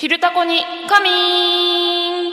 [0.00, 2.32] 昼タコに仮眠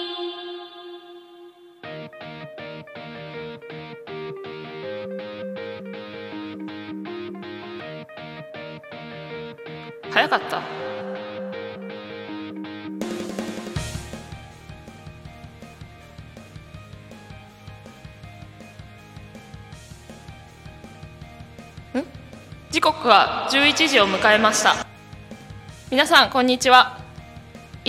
[10.11, 10.59] 早かった。
[21.99, 22.03] ん？
[22.69, 24.85] 時刻は11時を迎えました。
[25.89, 26.94] 皆さんこんにちは。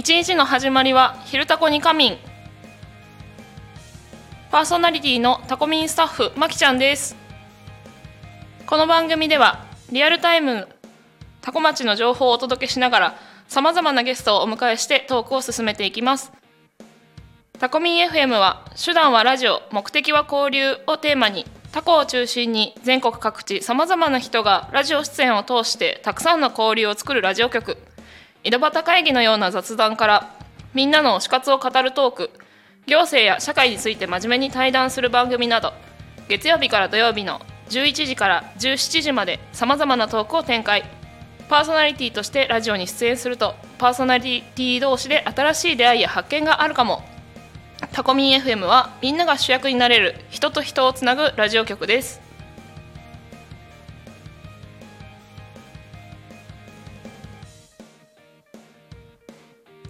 [0.06, 2.18] 一日の始まりは「昼タコに仮眠」
[4.52, 7.16] パーソナリティのタコミンスタッフまきちゃんです。
[8.68, 10.68] この番組ではリアルタイム
[11.40, 13.14] タコ町の情報をお届けしながら
[13.48, 16.30] さまざまなゲストをお迎えしてトークを進めていきます。
[17.58, 27.76] タコミン FM は手段はラジオ目的は交流をテーマにタコを中心に全国各地さまざまな人がラジオ出演を通してたくさんの交流を作るラジオ局。
[28.46, 30.32] 井戸端会議のような雑談から
[30.72, 32.30] みんなの推し活を語るトーク
[32.86, 35.72] 行政や社会について真面目に対談する番組など
[36.28, 40.84] 月曜日から土曜日の11時から17時までさまざまなトークを展開。
[41.48, 47.02] パーソナリティとしてラジオに出演するとパーソナリティ同士で新しい出会いや発見があるかも。
[47.92, 52.25] タコミン FM はみんなが主役になれる人と人をつなぐラジオ局です。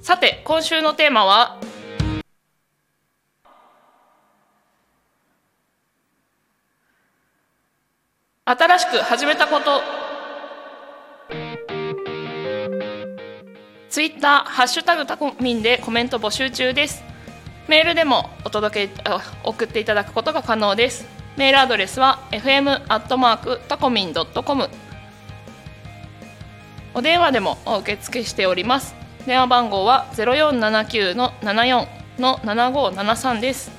[0.06, 1.58] さて今週のテーマは？
[8.44, 9.82] 新しく始めたこと。
[13.88, 17.02] ツイッターハッシュタグタコミンでコメント募集中です。
[17.66, 19.02] メールでもお届け
[19.42, 21.04] 送っていただくことが可能です。
[21.36, 24.70] メールアドレスは fm アットマークタコミンドットコム。
[26.94, 28.94] お電話でもお受け付けしております。
[29.26, 31.88] 電話番号は0479の74
[32.20, 33.72] の7573です。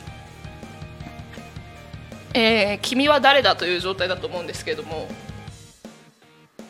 [2.34, 5.08] えー君は誰だという状態だと思うんですけれども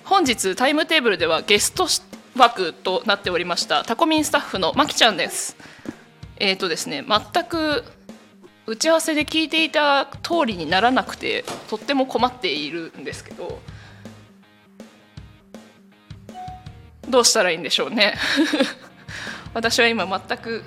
[0.04, 1.88] 本日タイムテーブルではゲスト
[2.38, 5.58] 枠となっておりましたタコミンスタッフのまきちゃんです。
[6.38, 7.84] えーとですね全く
[8.68, 13.60] 打ち合わせで聞いていた通りにならなくてとっても困っているんですけど
[17.08, 18.16] どうしたらいいんでしょうね。
[19.54, 20.64] 私は今全く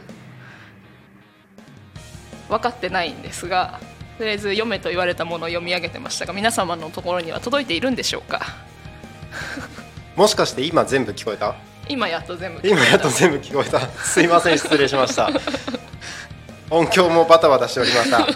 [2.48, 3.78] 分かってないんですが
[4.18, 8.40] とりあえず読めと言われたものを読み上げてましたが皆様のところには届いているんでしょうか。
[10.16, 11.54] もしかして今全部聞こえた？
[11.88, 13.80] 今やっと全部今やっと全部聞こえた。
[14.02, 15.30] すいません失礼しました。
[16.70, 18.26] 音響もバタバタしておりました。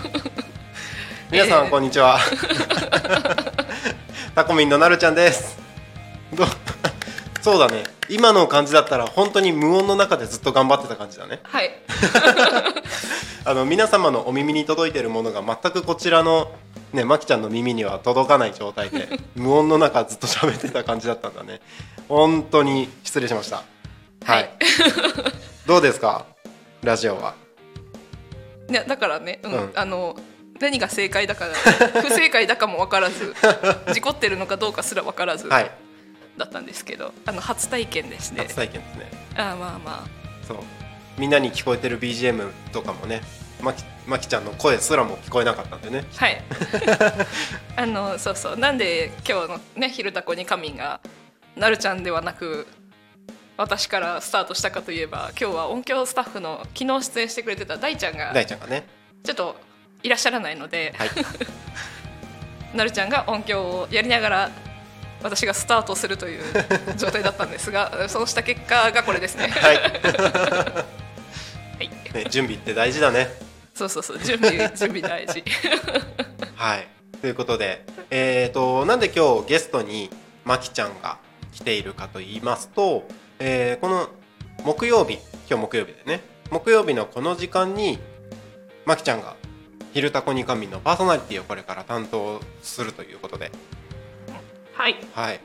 [1.30, 1.70] 皆さん、えー。
[1.70, 2.18] こんにちは。
[4.34, 5.58] タコミンのなるちゃんです。
[6.32, 6.46] ど
[7.44, 7.84] そうだね。
[8.08, 11.40] 今の感じだったら本当に無音の中でずっと頑張ってた感じだね。
[11.42, 11.70] はい。
[13.44, 16.50] あの皆様のお耳に届いているものが全くこちらの
[16.94, 21.60] ねまきちゃんの耳には届かない状態で 無音の中ずっと喋ってた感じだったんだね。
[22.08, 23.56] 本当に失礼しました。
[23.56, 23.62] は
[24.24, 24.50] い、はい。
[25.66, 26.24] どうですか？
[26.82, 27.34] ラジオは。
[28.68, 29.52] ね、だからね、うん。
[29.52, 29.72] うん。
[29.74, 30.16] あの
[30.60, 31.44] 何が正解だか
[32.00, 33.34] 不正解だかも分からず
[33.92, 35.46] 事故ってるのかどうかすら分からず。
[35.48, 35.70] はい
[36.36, 38.40] だったんですけど、あの初体験でして。
[38.40, 39.10] 初体験ですね。
[39.36, 39.78] ああまあ。
[39.78, 40.06] ま
[40.46, 40.58] そう。
[41.18, 43.22] みんなに聞こえてる BGM とかもね
[43.62, 46.04] まきまきちゃんの声すらも聞こえなかったんでね。
[46.16, 46.42] あはい。
[47.76, 48.56] あのそうそう。
[48.58, 51.00] なんで今日のね「昼タコに仮眠」が
[51.56, 52.66] なるちゃんではなく
[53.56, 58.84] 私からスタートしたかといえば今日は音響スタッフの昨日出演してくれてた大ちゃんが大ちゃんがね。
[59.22, 59.56] ちょっと
[60.02, 61.10] いらっしゃらないので、はい。
[62.76, 64.50] なるちゃんが音響をやりながら
[65.24, 66.42] 私がスタートするという
[66.98, 69.48] 状態だったんですが そうした結果がこれですね。
[69.56, 69.86] はい、は
[71.80, 73.30] い、ね、準備って大事だね。
[73.74, 74.18] そうそうそう。
[74.18, 75.42] 準備 準備大事。
[76.54, 76.88] はい。
[77.22, 80.10] ということでえー、となんで今日ゲストに
[80.44, 81.16] まきちゃんが
[81.52, 83.08] 来ているかと言いますと、
[83.38, 84.10] えーこの
[84.62, 85.14] 木曜日
[85.48, 86.20] 今日木曜日でね。
[86.50, 87.98] 木曜日のこの時間に
[88.84, 89.34] まきちゃんが
[89.92, 93.50] 「昼タコに神」のパーソナリティをこれから担当するということで
[94.76, 94.96] はい。
[95.14, 95.40] はい。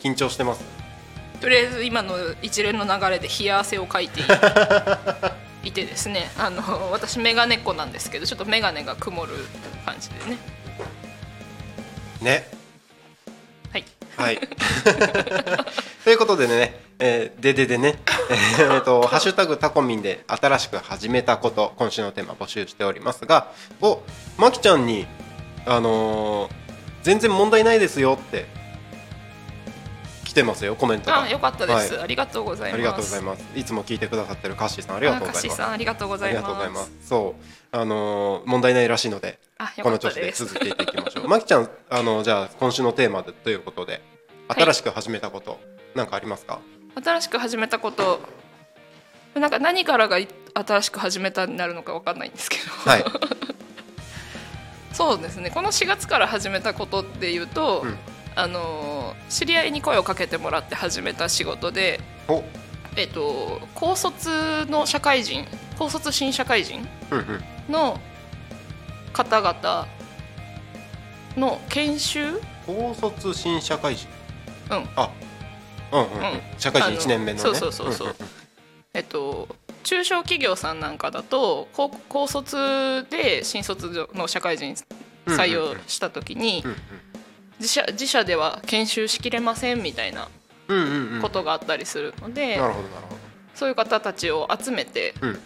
[0.00, 0.62] 緊張してます？
[1.40, 4.24] とりあえず今の一連の流れで冷や汗をかいてい
[5.68, 6.30] いてですね。
[6.38, 9.34] あの私メガネっ子なんですけどちょっとメガネが曇る
[9.84, 10.38] 感じでね。
[12.20, 12.48] ね。
[13.72, 13.84] はい。
[14.16, 14.40] はい。
[16.04, 17.98] ということでね、えーでででね、
[18.30, 23.48] えーえーと、 ハッシュタグタコミンで新しく始めたこと、今週のテーマ募集しておりますが、
[23.80, 24.00] お、
[24.38, 25.06] まきちゃんに、
[25.66, 26.67] あのー
[27.02, 28.46] 全然問題ないですよって
[30.24, 31.22] 来ててますよコメントが。
[31.22, 32.02] あよかったです、はい。
[32.04, 32.74] ありがとうございます。
[32.74, 33.44] ありがとうございます。
[33.56, 35.56] いつも聞いてくださってるカッシーさんありがとうございあカッシーます。
[35.56, 36.92] さんありがとうございます。
[37.02, 37.42] そう。
[37.72, 39.40] あのー問題ないらしいので
[39.82, 41.28] この調子で続けていきましょう。
[41.28, 44.00] まきちゃんあのじゃあ今週のテーマでということで
[44.48, 44.62] はい。
[44.62, 45.58] 新しく始めたこと、
[45.94, 46.60] なんかありますか？
[47.02, 48.20] 新しく始めたこと。
[49.34, 53.04] なんか何からがい新しく始めたになるのかわかんないんですけど、はい
[54.98, 55.50] そうですね。
[55.50, 57.96] この4月から始めたことっていうと、うん。
[58.34, 62.42] あの知り合いに声をかけてもらって始めた仕事で、お。
[62.96, 65.46] えっと、高卒の社会人
[65.78, 66.84] 高卒新社会人
[67.68, 68.00] の
[69.12, 69.86] 方々
[71.36, 72.40] の研修？
[72.66, 74.08] 高卒新社会人。
[74.70, 74.88] うん。
[74.96, 75.10] あ
[75.92, 76.12] うんうん、うん。
[76.12, 76.40] うん。
[76.58, 77.38] 社会人あの1年目のね。
[77.38, 78.14] そうそうそうそうん。
[78.94, 79.46] えっと
[79.84, 84.74] 中小企業さんなんかだと高高卒で新卒の社会人
[85.26, 86.76] 採用した時にうん
[87.58, 90.28] 自社自社では研修しきれませんみたいな
[91.20, 92.58] ことがあったりするので、
[93.54, 95.38] そういう方たちを集めて、うん。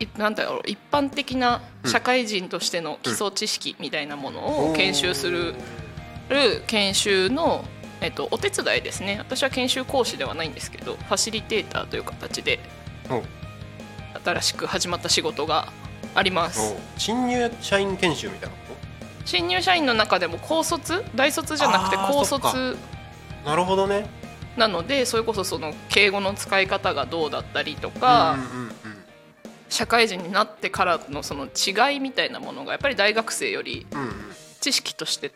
[0.00, 5.54] いなんだろう一般的な社会人としての基礎知識みたいなものを研修する
[6.66, 7.64] 研修の、
[8.00, 9.16] えっと、お手伝いですね。
[9.18, 12.60] 私は研修講師ではないんですけどファシリテーターという形で
[14.24, 15.72] 新しく始まった仕事が
[16.14, 16.74] あります。
[16.74, 18.76] お新入社員研修みたいなこ
[19.24, 21.04] 新入社員の中でも高卒？
[21.14, 22.74] 大卒じゃなくて高卒。
[22.74, 22.78] と
[23.44, 24.08] なるほどね。
[24.56, 28.72] なのでそれこそその敬語の使い方がどうだったりとか、うんうんうん。
[29.68, 34.12] 社会人になってからのその違いみたいなものがやっぱり大学生よりうんうん。
[34.60, 35.32] 知識として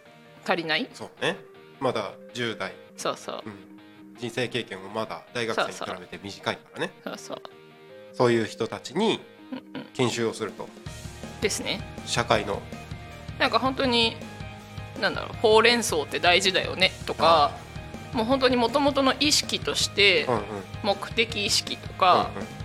[0.46, 0.88] 足りない。
[0.94, 1.36] そうね
[1.82, 3.52] まだ10代、そうそううん、
[4.18, 7.42] 人生経験もまだ大学生に比べて短いからねそうそう、
[8.12, 9.20] そういう人たちに、
[9.94, 10.68] 研修をすると
[11.40, 12.62] ですね社会の
[13.38, 14.16] なんか本当に
[15.00, 17.50] なんだろうほうれん草って大事だよねとか
[18.12, 20.42] もう本当にもともとの意識としてうんうん
[20.84, 22.62] 目的意識とか、うん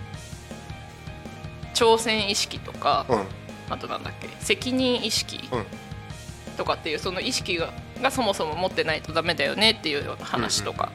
[1.74, 3.24] 挑戦意識とか、うん
[3.70, 5.48] あとなんだっけ責任意識
[6.56, 10.92] とかっていうその意識ががそもそも持ってないとダメだよねっていうような話とか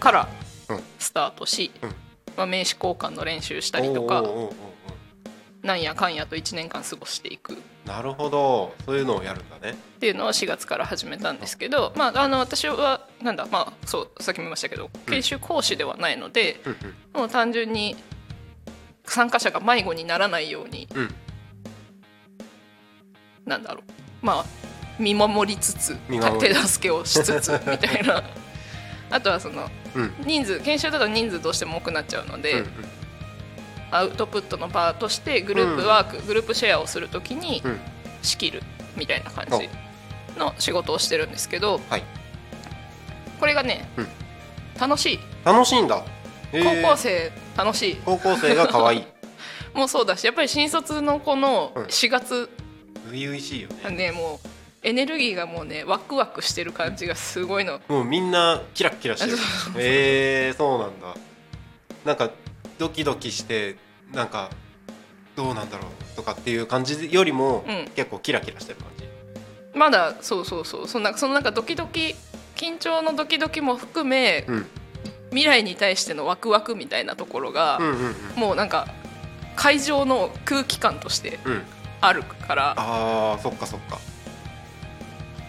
[0.00, 0.28] から
[0.68, 1.94] うんスタートし、うん。
[2.36, 4.24] まあ、名刺交換の練習したりとか
[5.62, 7.52] なんやかんやと1年間過ごしていく。
[7.52, 7.56] っ
[7.86, 8.74] なるほど。
[8.86, 9.76] そういうのをやるんだね。
[10.00, 16.76] ていうのを4月から始めたんですけど、まあ、あの私はなんだまあそうさっきも言いましたけど研修講師ではないので、うん
[17.20, 17.96] もう単純に
[19.04, 21.14] 参加者が迷子にならないようにうんうん。
[23.44, 24.26] なんだろう。
[24.26, 24.44] まあ
[24.98, 25.96] 見守りつつ
[26.40, 28.22] 手助けをしつつみたいな。
[29.10, 30.14] あとはそのうん。
[30.24, 32.68] 人数研修だと人数どうしても多くなっちゃうので、うん
[33.94, 37.80] アウトプットの場としてグループワーク、グループシェアをするときにうん。
[38.22, 38.62] 仕切る
[38.96, 39.68] みたいな感じ
[40.38, 42.02] の仕事をしてるんですけどはい。
[43.38, 44.08] これがね、うん。
[44.80, 45.20] 楽しい。
[45.44, 46.02] 楽しいんだ。
[46.52, 47.96] 高校生楽しい。
[48.04, 49.04] 高校生が可愛い。
[49.74, 51.84] もうそうだしやっぱり新卒の子のうん。
[51.84, 52.48] 4月
[53.04, 53.90] 初々しいよね。
[53.90, 54.48] ねもう
[54.82, 57.80] エネルギーがもうねワクワクしてる感じがすごいの。
[57.88, 59.36] もうみんなキラッキラしてる。
[59.78, 61.14] えー、そうなんだ。
[62.04, 62.30] なんか
[62.78, 63.76] ドキドキして
[64.12, 64.50] なんか
[65.36, 67.90] どうなんだろうとかっていう感じよりも、うん。
[67.94, 69.04] 結構キラキラしてる感じ。
[69.74, 70.88] まだそうそうそう。
[70.88, 72.16] そんなそのなんかドキドキ
[72.56, 74.66] 緊張のドキドキも含め、うん。
[75.30, 78.40] 未来に対してのワクワクみたいなところが、うんうんうん。
[78.40, 78.88] もうなんか
[79.54, 81.62] 会場の空気感としてうん。
[82.00, 82.74] あるから。
[82.76, 83.98] あーそっかそっか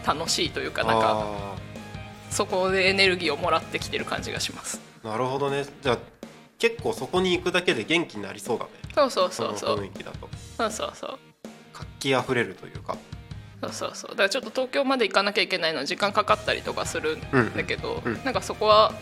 [0.05, 1.55] 楽しいというかなんかあ
[2.29, 4.81] そこでエネルギーをもらってきてる感じがします。
[5.03, 5.65] ーなるほどね。
[5.81, 5.97] じゃあ
[6.57, 8.71] 結構そこに行くだけで元気になりそうだね。
[8.95, 10.29] そうそうそうそのう雰囲気だと。
[10.57, 11.19] そうそうそう。
[11.73, 12.97] 活気あふれるというか。
[13.61, 14.11] そうそうそう。
[14.11, 17.21] だからちょっと東京まで行かなきゃいけないの時間かかったりとかするん
[17.55, 18.23] だけど、うんうん。
[18.23, 18.93] なんかそこは、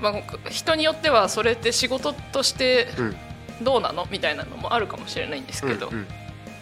[0.00, 0.12] まあ、
[0.50, 3.16] 人によってはそれって仕事としてうん。
[3.62, 4.06] どうなの？
[4.10, 6.06] みたいなのもあるかもしれないんですけど、うんうん。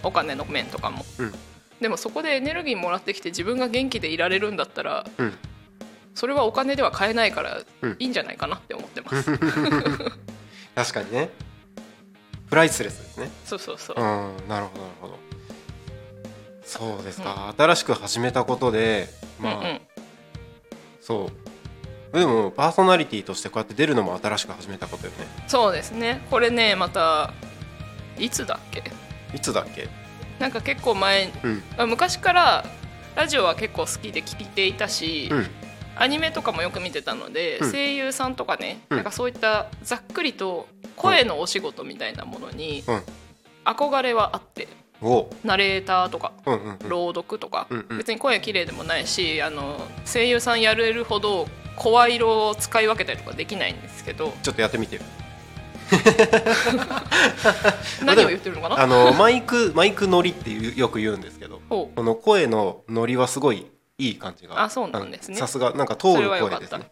[0.02, 1.32] お金の面とかも、うん
[1.80, 5.35] でもそこでエネルギーもらってきて自分が元気でいられるんだったらうん。
[6.14, 7.97] それはお金では買えないからうん。
[7.99, 9.38] いいんじゃないかなって思ってます、
[10.75, 11.30] 確かにね。
[12.50, 13.30] プライスレスですね。
[13.44, 13.97] そうそうそう。
[13.97, 14.02] うん。
[14.49, 15.18] なるほどなるほど。
[16.64, 19.08] そうですか、新しく始めたことで
[19.40, 19.80] まあ、うんうん。
[21.00, 21.30] そ
[22.12, 22.18] う。
[22.18, 25.18] でもパーソナリティとしてこうやって出るのも新しく始めたことよね。
[25.47, 26.26] そうですね。
[26.30, 27.32] これねまた
[28.18, 28.82] いつだっけ？
[29.35, 29.88] いつだっけ？
[30.38, 31.62] なんか結構前うん。
[31.76, 32.64] まあ昔から
[33.16, 35.47] ラジオは結構好きで聞いていたし、うん。
[35.97, 37.73] アニメとかもよく見てたので、うん。
[37.73, 38.97] 声優さんとかね、うん。
[38.99, 43.02] なんかそういったざっくりと声のお仕事みたいなものにうん。
[43.64, 44.68] 憧れはあって
[45.02, 45.28] お。
[45.45, 46.33] ナレーターとか
[46.88, 55.02] 朗読とか、別に声綺麗でもないしあの声優さんやれるほど声色を使い分けたりとかできないんですけどちょっとやってみてよ
[58.04, 58.80] 何を言ってるのかな？
[58.80, 63.66] あのマイクマイク乗りっていうよく言うんですけどこの声の乗りはすごい
[63.99, 65.37] いい感じがあそうなんですね。
[65.37, 66.90] さすがなんか通る声ですね。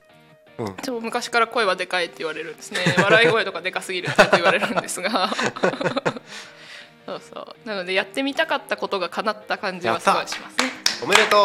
[0.58, 0.76] うん。
[1.02, 2.80] 昔から声はでかいって言われるんですね。
[2.98, 5.28] 笑い声とかでかすぎるって言われるんですが。
[7.06, 7.68] そうそう。
[7.68, 10.72] なのでやってみたかったことが叶った感じはすごいしますね。
[11.04, 11.44] おめでとう。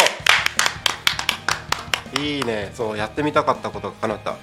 [2.20, 2.72] いいね。
[2.74, 4.36] そうやってみたかったことが叶った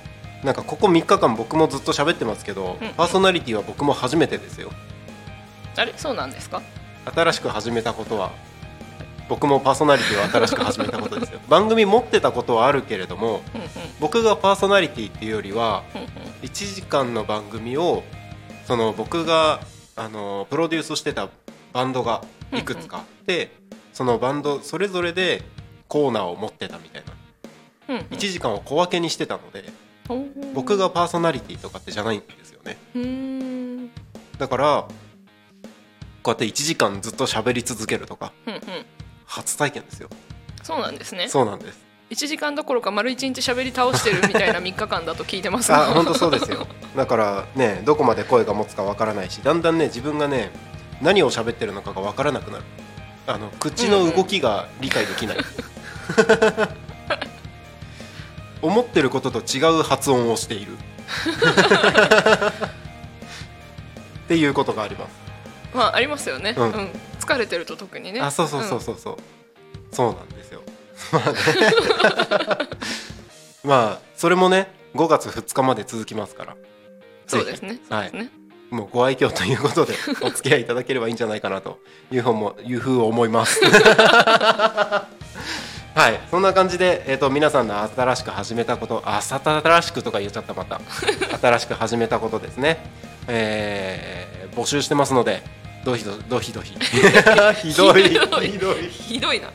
[0.45, 2.89] なんかここ3日間僕もずっと喋ってますけど、うん。
[2.95, 4.71] パーソナリティは僕も初めてですよ。
[5.77, 6.63] あれそうなんですか？
[7.15, 8.31] 新しく始めたことは。
[9.29, 11.41] 僕もパーソナリティを新しく始めたことですよ。
[11.51, 13.69] 番組持ってたことはあるけれどもうんうん。
[14.01, 16.09] 僕がパーソナリティっていうよりはうんうん。
[16.45, 18.05] 1時間の番組を
[18.67, 19.61] その僕が
[19.97, 21.29] あのプロデュースしてた
[21.73, 23.51] バンドがいくつかあって、
[23.93, 25.43] そのバンドそれぞれで
[25.89, 27.03] コーナーを持ってたみたい
[27.89, 27.95] な。
[27.97, 28.03] うんうん。
[28.17, 29.65] 1時間を小分けにしてたので
[30.55, 33.91] 僕がパーソナリティとかってじゃないんですよね。
[34.39, 34.89] だから
[36.23, 38.61] こうやって1時間ずっと喋り続けるとかうんうん。
[39.27, 40.09] 初体験ですよ。
[40.63, 41.29] そうなんですね。
[41.29, 41.87] そうなんです。
[42.11, 46.67] 1時間どころか丸1日喋り倒してるみたいな3日間だと聞いてますあ本当そうですよ。
[46.97, 50.51] だからねどこまで声が持つかわからないしだんだんね自分がね
[51.03, 52.65] 何を喋ってるのかがわからなくなる。
[53.27, 55.37] あの口の動きが理解できない、
[58.63, 60.73] 思ってることと違う発音をしている。
[64.25, 65.13] っていうことがあります。
[65.75, 66.69] まあありますよね、ううん。
[66.69, 66.73] ん
[67.21, 68.21] 疲れてると特にね。
[68.21, 69.17] あそうそうそうそうそう、
[69.91, 70.63] そうなんですよ。
[71.13, 71.35] まあね
[73.65, 76.57] まあそれもね5月2日まで続きますから。
[77.27, 77.79] そうですね。
[77.89, 78.31] そうですね。
[78.71, 81.79] もうご愛嬌ということでお付き合いいただければいいんじゃないかなと
[82.13, 83.61] いうふうもいうふう思います。
[85.99, 90.81] はい、そんな感じで、えー、と皆さんの新しく始めたことあさ新しくとか言っちゃったまた。
[91.43, 92.79] 新しく始めたことですね、
[93.27, 95.43] えー募集してますので
[95.85, 98.03] どひどどひどひひどい？
[98.11, 98.49] ひどい。
[98.49, 98.89] ひどい。
[98.89, 99.51] ひどいな。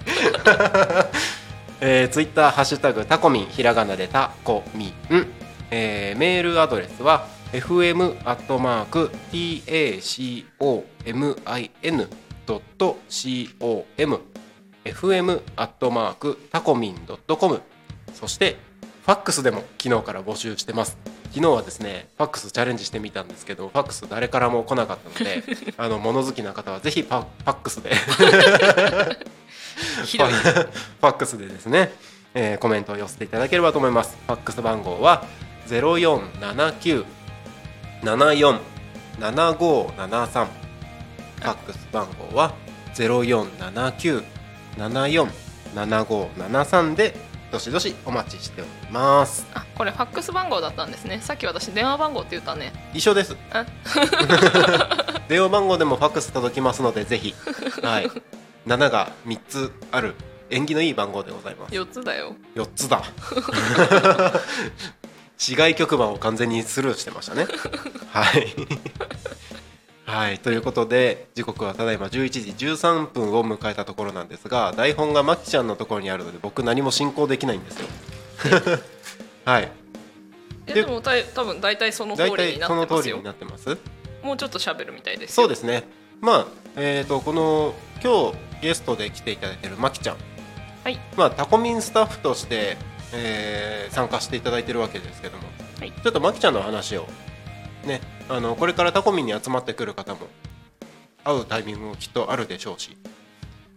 [1.79, 5.27] えー、ツイッターハッシュタグタコミンひらがなでタコミン、
[5.71, 7.25] えーメールアドレスは
[14.85, 17.61] fm アットマーク tacomin.com fm アットマークタコミン .com
[18.13, 18.57] そして
[19.05, 20.97] ファックスでも昨日から募集してます
[21.33, 25.43] 昨日はですねファックスチャレンジしてみたんですけどファックス誰からも来なかったので
[25.77, 31.91] あの物好きな方はぜひパファックスで ファックスでですね、
[32.33, 34.17] えーコメントを寄せていただければと思います。
[34.27, 35.25] ファックス番号は
[35.65, 37.05] ゼロ四七九
[38.03, 38.59] 七四
[39.19, 40.45] 七五七三。
[40.45, 42.53] ファックス番号は
[42.93, 43.07] ゼ
[44.77, 45.27] ロ四七九七四
[45.75, 47.15] 七五七三で
[47.51, 49.45] どしどしお待ちしております。
[49.53, 51.19] あこれファックス番号だったんですね。
[51.21, 52.73] さっき私電話番号って言ったね。
[52.93, 53.35] 一緒です。
[53.51, 53.65] あ。
[55.29, 57.35] 電話番号でもファックス届きますのでぜひ、
[57.83, 58.09] はい、
[58.65, 60.15] 七が三つある。
[60.49, 61.73] 縁起のいい番号でございます。
[61.73, 62.35] 4つだよ。
[62.55, 63.03] 4つだ。
[65.37, 67.47] 市外局番を完全にスルーしてましたね。
[68.11, 68.55] はい
[70.05, 77.87] はいということで時刻はただいま11時13分を迎えたところなんですが台本がまきちゃんのところにあるので僕何も進行できないんですよ。
[79.45, 79.71] はい。
[80.67, 83.01] えででもたい多分大体その通大りになってますよ。
[83.01, 83.77] 通りになってます。
[84.21, 85.43] もうちょっと喋るみたいですよ。
[85.43, 85.83] そうですね。
[86.21, 86.45] まあ
[86.75, 90.17] えっ、とこの今日ゲストで来ていただいてるまきちゃん。
[90.83, 90.99] はい。
[91.15, 92.77] まあタコミンスタッフとして、
[93.13, 95.43] えー参加していただいてるわけですけども、
[95.79, 95.91] はい。
[95.91, 97.07] ちょっとまきちゃんの話を
[97.85, 100.27] ねあのこれからタコミンに集まってくる方も
[101.23, 102.97] 会うタイミングもきっとあるでしょうし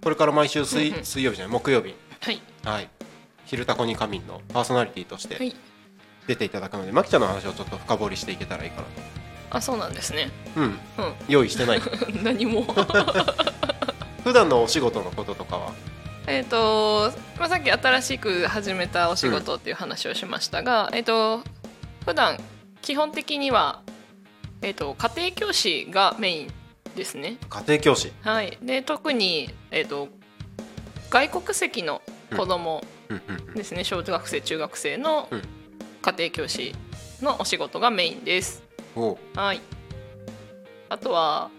[0.02, 1.04] これから毎週水,、うんうん。
[1.04, 2.40] 水曜日じゃない木曜日はい。
[2.64, 2.88] はい
[3.46, 5.54] 「昼タコに仮眠」のパーソナリティとしてはい。
[6.26, 8.86] 出ていただくので、まきちゃんの話をちょっと深掘りしていけたらいいかな
[9.50, 10.28] あそうなんですね。
[10.56, 10.78] とうん。
[11.28, 11.78] 用意してない。
[11.78, 11.82] う
[12.18, 12.66] ん何も。
[14.25, 15.72] 普段のお仕事のこととかは？
[16.26, 21.42] えっと、まあ、さっき新しく始めたお仕事っていう話をしましたが、えっと
[22.04, 22.36] 普段
[22.82, 23.82] 基本的には、
[24.62, 26.52] えっと家庭教師がメイン
[26.94, 27.36] ですね。
[27.48, 28.12] 家庭教師。
[28.22, 28.58] はい。
[28.62, 30.08] で特に、えっと
[31.10, 32.02] 外国籍の
[32.36, 33.54] 子供うんうんうん。
[33.54, 35.42] ですね、小学生中学生のうん。
[36.02, 36.72] 家庭教師
[37.20, 38.62] のお仕事がメインです。
[39.34, 39.60] はい。
[40.88, 41.50] あとは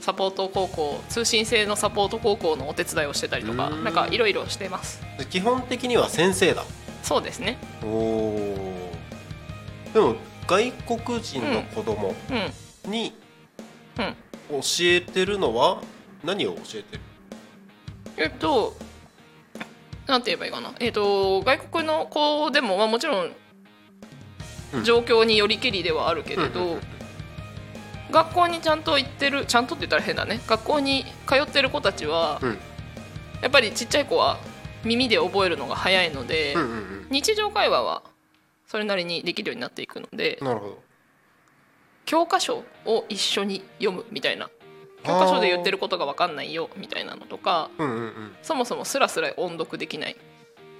[0.00, 3.84] サポート高校通信制のサポート高校のお手伝いをしてたりとかん。
[3.84, 5.02] なんかいろいろしてます。
[5.18, 6.64] で基本的には先生だ。
[7.02, 7.58] そうですね。
[7.82, 8.92] おお
[9.94, 12.14] でも外国人の子供
[12.84, 12.90] うん。
[12.90, 13.14] に
[13.98, 14.02] う
[14.56, 14.60] ん。
[14.60, 15.82] 教えてるのは
[16.24, 17.02] 何を教えてる？
[18.16, 18.74] えっと
[20.06, 20.74] なんて言えばいいかな。
[20.80, 23.32] えっと外国の子でも、まあ、もちろん
[24.74, 24.84] うん。
[24.84, 26.78] 状況によりけりではあるけれど、
[28.10, 30.40] 学校にちゃんと行ってるちゃんとって言ったら変だね。
[30.46, 32.58] 学校に通ってる子たちは、うん。
[33.42, 34.38] やっぱりちっちゃい子は
[34.84, 36.56] 耳で覚えるのが早いので、
[37.10, 38.02] 日常会話は
[38.72, 40.82] それなりにできるようになっていくのでうんなるほど。
[42.06, 44.48] 教科書を一緒に読むみたいな。
[45.04, 48.36] 教科書で言ってることが分かんないよみたいなのとかうんうんうん。
[48.42, 50.16] そもそもスラスラ音読できない。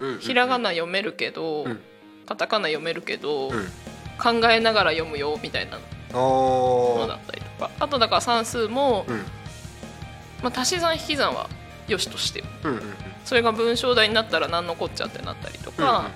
[0.00, 0.20] うんうんうん。
[0.20, 1.80] ひらがな読めるけど、うん。
[2.24, 3.66] カタカナ読めるけど、うん。
[4.18, 5.80] 考えながら読むよみたいなあ
[6.14, 7.70] のだーったりとか。
[7.78, 9.16] あとだから算数も、うん。
[10.42, 11.50] まあ、足し算引き算は
[11.88, 12.94] よしとしてうんうんうん。
[13.26, 16.10] それが文章題になったら何のこっちゃってなったりとうんうんか、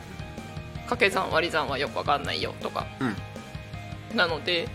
[0.87, 2.87] 掛け算割り算はよくわかんないよとか、
[4.15, 4.69] なので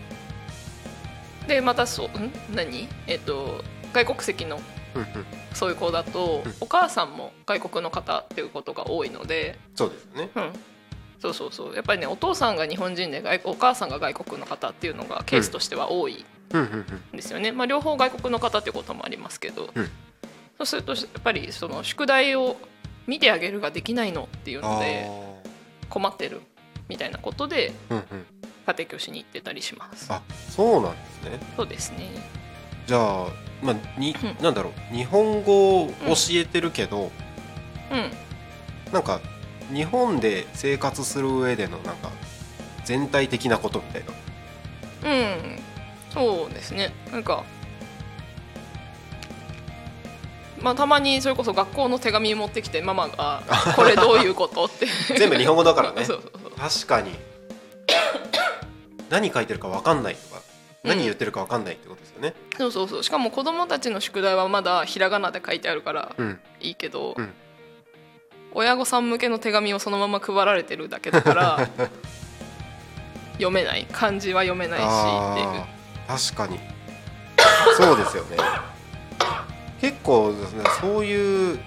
[1.48, 2.32] でまたそうん？
[2.54, 2.88] 何？
[3.06, 4.60] えっ、と外国籍の
[4.94, 5.08] うんうん。
[5.54, 6.54] そういう子だと、うん。
[6.60, 10.30] お母さんも外国の方っていうことが多いので、そうですよね。
[10.34, 10.52] うん、
[11.20, 11.74] そうそうそう。
[11.74, 16.80] やっぱりねお父さんが日本人で外お母さんが外国の方っていうのがケースとしては多いうんうんうん。
[16.80, 19.84] んですよね、まあ、両方外国の方っていうこともありますけど、うん。
[20.58, 22.56] そうするとやっぱりその宿題を
[23.06, 25.10] 見てあげるができないのっていうので
[25.92, 26.40] 困ってる
[26.88, 28.04] みたいなことでうんうん。
[28.64, 30.06] 家庭教師に行ってたりします。
[30.10, 31.40] あそうなんですね。
[31.56, 32.10] そうですね。
[32.86, 33.26] じゃあ
[33.62, 34.42] まあにうん。
[34.42, 34.94] なんだろう。
[34.94, 37.10] 日本語を教えてるけど
[37.90, 38.10] うん。
[38.92, 39.20] なんか
[39.72, 42.10] 日本で生活する上でのなんか
[42.84, 44.04] 全体的なことみたい
[45.02, 45.10] な。
[45.10, 45.58] うん。
[46.10, 46.94] そうですね。
[47.10, 47.44] なんか
[50.62, 53.42] まあたまにそれこそ学校の手紙持ってきてママが
[53.76, 54.86] 「これどういうこと?」って。
[55.16, 56.06] 全部日本語だからね。
[56.58, 57.18] 確かに。
[59.10, 60.40] 何書いてるか分かんないとか
[60.84, 62.34] うん何言ってるか分かんないってことですよね。
[62.56, 63.04] そうそうそう。
[63.04, 66.40] しかも子供たちの宿題はまだひらがなで書いてあるからうん。
[66.60, 67.32] いいけど、うん。
[68.54, 71.68] 親御さん向けの手紙をそのまま配られてるだけだから
[73.34, 73.86] 読めない。
[73.92, 75.64] 漢字は読めないしっていう。
[76.06, 76.58] 確かに。
[77.76, 78.36] そうですよね
[79.82, 81.58] 結構ですねそういう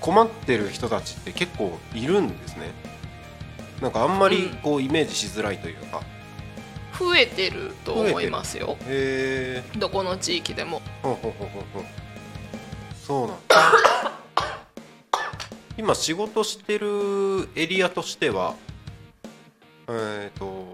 [0.00, 2.70] 困ってる人たちって結構いるんですね。
[3.80, 4.56] なんかあんまりうん。
[4.58, 6.02] こうイメージしづらいというか、
[6.98, 8.76] 増えてると思いますよ。
[8.86, 10.82] へえどこの地域でも。
[11.02, 11.84] ほうほうほうほう
[13.04, 14.12] そうなんだ。
[15.76, 18.54] 今仕事してるエリアとしては
[19.88, 20.66] えっ、と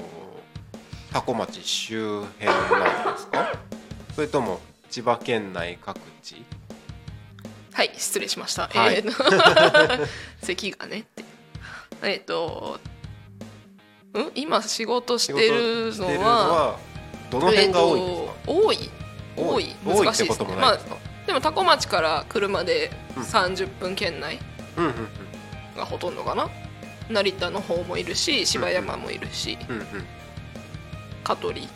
[1.12, 3.52] 多古町周辺なんですか？
[4.16, 6.44] それとも千葉県内各地？
[7.72, 8.96] はい失礼しました、はい。
[8.96, 9.06] えー
[10.00, 10.06] と
[10.42, 11.24] 咳がねって。
[12.02, 12.80] えっ、と
[14.14, 14.30] ん？
[14.34, 16.78] 今仕事してるのは
[17.30, 18.90] どの辺が多いんですか、えーと多い。
[19.36, 19.76] 多い？
[20.04, 20.46] 難しいですね。
[20.56, 20.78] まあ
[21.26, 23.22] でも多古町から車でうん。
[23.22, 24.40] 30分圏内
[25.76, 26.48] がほとんどかな。
[27.08, 29.80] 成田の方もいるし芝山もいるしうんうん。
[29.80, 30.06] うん
[31.22, 31.68] 香取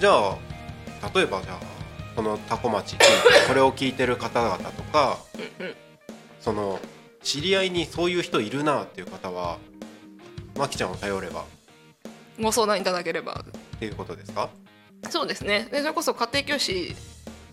[0.00, 0.36] じゃあ
[1.14, 1.58] 例えばじゃあ
[2.16, 2.96] この多古町
[3.46, 5.18] これを聞いてる方々とか
[6.40, 6.80] その
[7.22, 9.58] 知り合いにそういう人いるなっていう方は
[10.56, 11.44] まきちゃんを頼れば。
[12.40, 13.44] ご相談いただければ。
[13.76, 14.48] っていうことですか？
[15.10, 15.68] そうですね。
[15.70, 16.96] でそれこそ家庭教師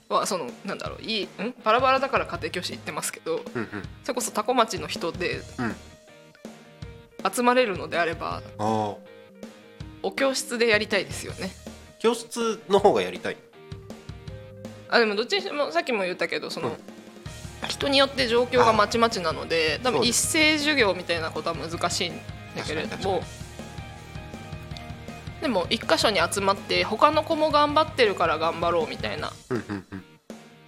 [0.07, 1.53] はそのなんだろういいん？
[1.65, 3.69] バラバラだから家庭教師行ってますけどうんうん。
[4.03, 5.75] それこそ多古町の人でうん。
[7.33, 8.41] 集まれるのであれば
[10.01, 11.51] お教室でやりたいですよね
[11.99, 13.37] 教室の方がやりたい？
[14.89, 16.75] あでもどっちにしてもさっきも言ったけどその、うん。
[17.67, 22.13] 人によって状況がまちまちなので多分一斉授業みたいなことは難しいん
[22.55, 23.23] だけれども
[25.41, 29.33] でも一箇所に集まって他の子も頑張ってるから頑張ろうみたいな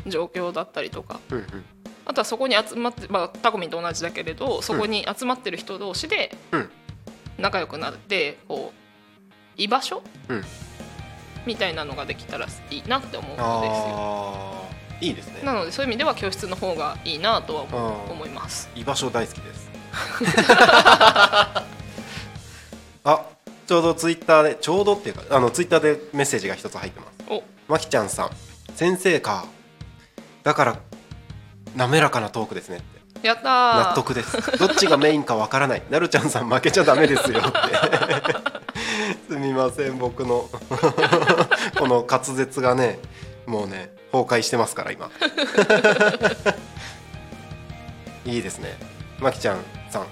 [0.07, 1.19] 状況だったりとか。
[2.05, 6.69] あとはそこに集まって、まあ、タコミンと同じだけれどそこに集まってる人同士でうん。
[7.37, 10.43] 仲良くなってこう居場所、うん
[11.45, 14.69] みたいなのができたらいいなって思うんですよ。
[15.01, 15.41] いいですね。
[15.43, 17.63] なのでそういう意味では教室の方がいいなとは
[18.09, 18.69] 思います。
[18.75, 19.69] 居場所大好きです。
[23.05, 23.25] あ
[23.65, 27.11] ちょうどツイッターでちょうどっていうかあのツイッターでメッセージが一つ入ってます。
[27.29, 27.43] お。
[27.67, 28.29] まきちゃんさん。
[28.75, 29.45] 先生か。
[30.43, 30.77] だから
[31.75, 33.89] 滑らかなトークですねってやったー。
[33.89, 34.57] 納得です。
[34.57, 35.83] どっちがメインかわからない。
[35.89, 37.49] なるちゃんさん負けちゃダメですよって。
[39.29, 40.49] すみません僕の。
[41.77, 42.99] この滑舌がね
[43.45, 45.09] もうね崩壊してますから今。
[48.25, 48.77] いいですね。
[49.19, 49.57] まきちゃん
[49.89, 50.05] さん。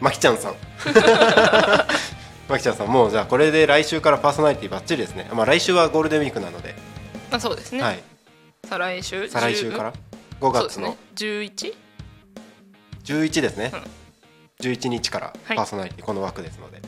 [0.00, 0.54] まきちゃんさん。
[2.48, 5.28] まきちゃんさんもうじゃあこれで来週からパーソナリティバッチリですね。
[5.32, 6.74] まあ来週はゴールデンウィークなので。
[7.30, 8.02] あそうですね、はい。
[8.68, 9.28] 再来週？
[9.28, 9.92] 再来週から
[10.40, 10.88] ？5月の？
[10.88, 10.96] ね。
[11.14, 11.87] 11?
[13.08, 13.76] 11ですね、う
[14.66, 14.70] ん。
[14.70, 15.56] 11日からはい。
[15.56, 16.82] パーソナリティこの枠ですので、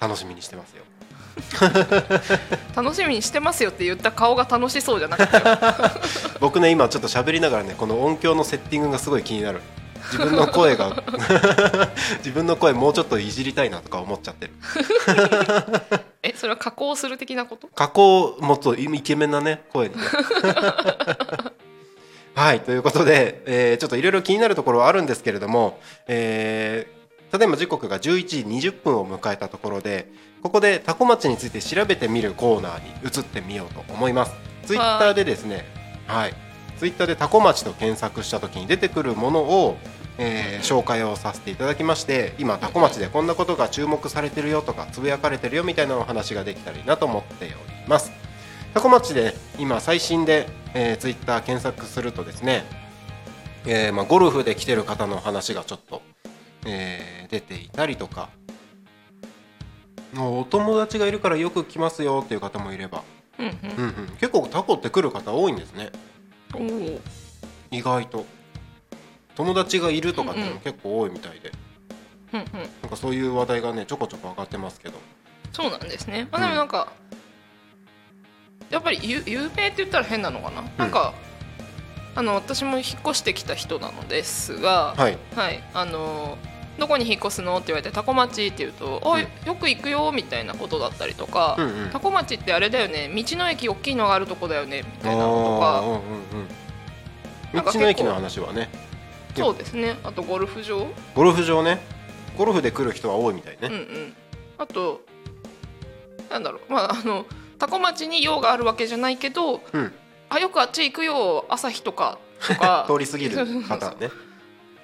[0.00, 0.84] 楽しみにしてますよ。
[2.76, 5.90] 楽しみにしてますよって言った顔が楽しそうじゃなかったよ
[6.40, 9.60] 僕ね今ちょっと喋りながらねこの音響のセッティングがすごい気になる。
[10.12, 11.02] 自分の声が
[12.18, 14.52] 自分の声もうちょっといじりたいなとか思っちゃってる。
[16.22, 17.68] えそれは加工する的なこと？
[17.68, 20.02] 加工もっとイケメンなね声にね
[22.34, 30.06] はいということで、えーちょっといろいろ気になるところはあるんですけれども、えーただいま時刻が11時20分を迎えたところで
[30.42, 34.34] ここでタコ町について調べてみるコーナーに移ってみようと思います。
[34.66, 35.64] ツイッターでですね
[36.06, 36.34] はい
[36.76, 39.78] ツイッターでタコ町と検索した時に出てくるものを、
[40.18, 47.54] えー紹介をさせていただきまして今タコ町でこんなことが注目されてるよとかつぶやかれてるよみたいなお話ができたらいいなと思っており
[47.88, 48.12] ます。
[48.74, 52.64] タコ町で今最新で、えー、ツイッター検索するとですね、
[53.66, 56.02] えーまあ、ゴルフで来てる方の話がちょっと、
[56.66, 58.28] えー出ていたりとか
[60.18, 63.02] お友達がいるからよく来ますよっていう方もいれば、
[63.38, 63.52] うんうん。
[63.52, 65.90] うん、結構タコって来る方多いんですね。
[67.70, 68.26] 意外と。
[69.34, 71.52] 友達がいるとかっていうのも結構多いみたいで、
[72.34, 72.46] うんうん。
[72.82, 74.98] なんかそういう話題がねちょこちょこ上がってますけど。
[75.52, 76.28] そうなんですね。
[76.30, 76.92] まあでもなんか、
[78.72, 81.14] やっぱり有有名って言ったら変なのかな、なんか
[82.16, 85.18] あの私も引っ越してきた人なのですがはい。
[85.36, 85.62] はい。
[85.74, 86.36] あの
[86.78, 91.90] どこに引っ越すのって言われてタコ町って言うと「おいよく行くよ」みたいなことだったりとか、うんうん。
[91.90, 95.80] タコ町ってあれだよね道の駅大きいのがあるとこだよねみたいなのとか。
[95.80, 96.02] うんうん
[97.52, 98.70] 道の駅の話はね。
[99.36, 99.98] そうですね。
[100.04, 100.86] あとゴルフ場。
[101.14, 101.82] ゴルフ場ね。
[102.38, 104.14] ゴルフで来る人は多いみたいね、うんうん。
[104.56, 105.02] あと
[106.30, 106.72] なんだろう。
[106.72, 107.26] まああの
[107.62, 109.92] タコ町に用があるわけじゃないけどうん、
[110.28, 112.86] あよくあっち行くよ朝日とかとか。
[112.90, 113.90] 通り過ぎる方。
[113.94, 114.10] ね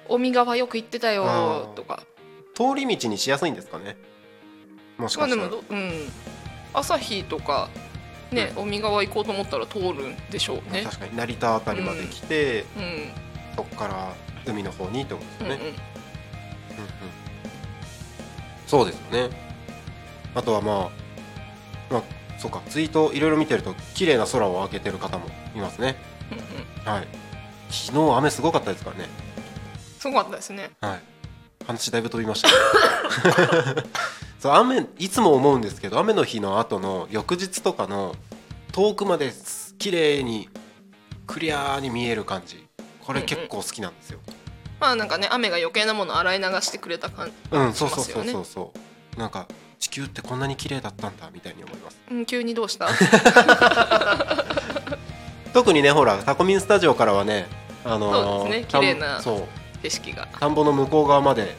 [0.07, 1.73] 尾身川よく行ってたあよー。
[1.73, 2.03] とか。
[2.53, 3.97] 通り道にしやすいんですかね。
[4.97, 6.09] もしかしたら、もどうん。
[6.73, 7.67] 朝日とか
[8.31, 10.83] ね尾身川行こうと思ったら通るんでしょうね。
[10.83, 11.17] 確かに。
[11.17, 13.11] 成田あたりまで来て、うん。
[13.57, 14.13] そこから
[14.45, 15.67] 海の方にってことですよね、うんうん。
[15.67, 15.77] うんうん。
[18.65, 19.29] そうですよね。
[20.33, 20.89] あとはま
[21.89, 25.97] あまあそうかツイートいろいろ見てると綺麗な空を開けてる方もいますね。
[26.31, 26.93] うんうん。
[26.93, 27.07] はい。
[27.69, 29.09] 昨日雨すごかったですからね。
[29.99, 30.71] すごかったですね。
[30.79, 30.99] はい。
[31.67, 32.49] 話だいぶ飛びました。
[34.39, 38.15] そう雨いつも思うんですけど雨の日の後の翌日とかの
[38.71, 40.47] 遠くまです綺麗に
[41.27, 42.65] クリアーに見える感じ。
[43.01, 44.19] これ結構好きなんですよ。
[44.79, 48.73] まあなんかね雨が余計なもの洗い流してくれた感じうんそうそうそうそうそ
[49.17, 49.19] う。
[49.19, 49.47] なんか
[49.79, 51.97] 地球ってこんなに綺麗だったんだみたいに思います。
[52.11, 52.87] うん急にどうした？
[55.53, 57.47] 特にねほらタコミンスタジオからはね
[57.85, 59.43] あのーそうですね綺麗なそう。
[59.81, 60.27] 景色が。
[60.39, 61.55] 田んぼの向こう側まで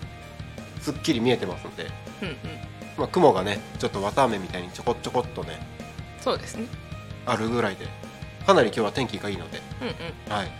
[0.80, 1.87] すっきり見えてますので、
[2.22, 2.37] うんうん。
[2.98, 5.59] まあ、雲がねちょっと綿あめみたいにちょこちょこっとね
[6.20, 6.66] そうですね。
[7.26, 7.87] あるぐらいで。
[8.46, 9.94] かなり今日は天気がいいので、うんうん。
[10.37, 10.50] はい、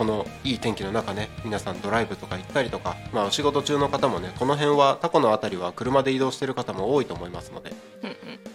[0.00, 7.74] このいい天気の中ね皆さんドライブとか行ったりとか、まあ、お仕事中の方もねこの辺はタコの辺りは車で移動してる方も多いと思いますので、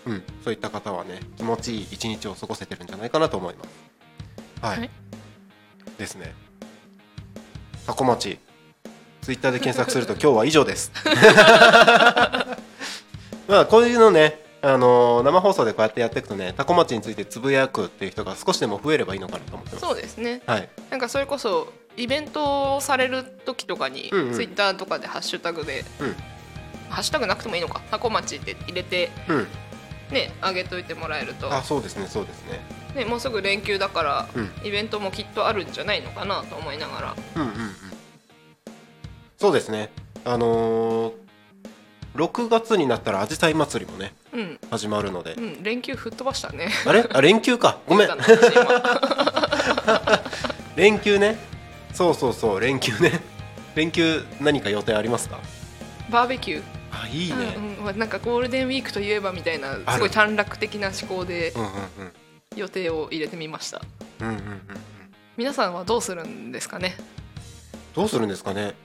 [0.07, 3.69] うんそういった方はね気持ちいい一日を過ごせてるんじゃないかなと思います。
[4.59, 4.89] はい、はい
[5.99, 6.33] ですね。
[7.85, 8.39] タコ町
[9.21, 10.91] ツイッターで検索すると今日は以上です。
[13.47, 19.85] まあこういうのね、あのー生放送でこうやってやっていくとねタコ町についてつぶやくっていう人が少しでも増えればいいのかなと思ってます。
[19.85, 26.15] そうですねはい、なんかそれこそイベントをされる時とかに、うんうんツイッターとかでハッシュタグで、うん
[26.89, 29.47] ハッシュタグなくてもいいのかタコ町って入れてうん、
[30.11, 32.59] ね上げといてもらえるとあそうですねそうですね。
[32.95, 37.55] ねもうすぐ連休だから、うんイベントもきっとあるんじゃないのかなと思いながらうんうんうん。
[39.37, 39.91] そうですね。
[40.23, 41.13] あのー、
[42.15, 45.33] 6月になったらアジサイ祭りもねうん、始まるので。
[45.33, 46.69] う、ん、連休吹っ飛ばしたね。
[46.85, 47.05] あれ？
[47.09, 47.79] あ連休か。
[47.87, 48.09] ごめん。
[50.75, 51.37] 連休ね。
[51.93, 52.59] そうそうそう。
[52.59, 53.21] 連休ね。
[53.75, 55.39] 連休何か予定ありますか？
[56.09, 56.63] バーベキュー。
[56.91, 61.53] あいいね、うんうん、なんかゴールデンウィークといえばみたいなすごい短絡的な思考で
[62.55, 63.81] 予定を入れてみました。
[64.21, 64.41] うんうんうん。
[65.35, 66.95] 皆さんはどうするんですかね？
[67.93, 68.75] どうするんですかね？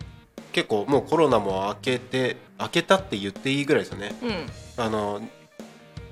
[0.53, 4.15] 結構もうコロナも明けて明けたって言っていいぐらいですよね。
[4.23, 4.85] うん。
[4.85, 5.21] あの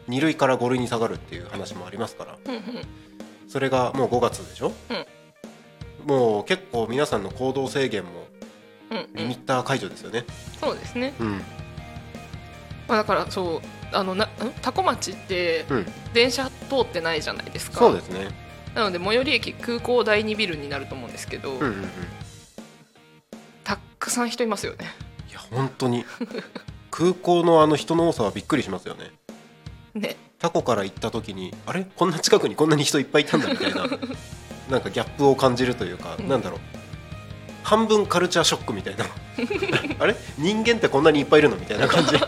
[0.09, 2.38] 2類から5類に下がるっていう話もありますから。
[2.44, 2.62] うんうん。
[3.48, 4.72] それがもう5月でしょ、
[6.05, 8.11] もう結構皆さんの行動制限も
[8.90, 9.07] うんうん。
[9.14, 10.24] リミッター解除ですよね。
[10.61, 11.42] そうですね、うん。
[12.87, 14.29] まあ、だからそうあのな
[14.62, 15.87] 多古町ってうん。
[16.12, 17.79] 電車通ってないじゃないですか。
[17.79, 18.29] そうですね。
[18.74, 21.90] なので最寄り駅空港第2ビルになると思うんですけど、うんうんうん
[23.99, 24.87] くさん人いますよね。
[25.29, 26.05] いや本当に。
[26.91, 29.11] 空港のあの人の多さはびっくりしますよね。
[29.95, 30.17] ね。
[30.39, 31.85] タコから行った時にあれ？
[31.97, 33.87] こんな近くにこんなに人いっぱいいたんだみたいな。
[34.71, 36.29] なんかギャップを感じるというか、うん。
[36.29, 36.61] なんだろう。
[37.63, 39.05] 半分カルチャーショックみたいな。
[40.01, 40.15] あれ？
[40.39, 42.13] 人間ってこんなにいっぱいいるのみたいな感じ。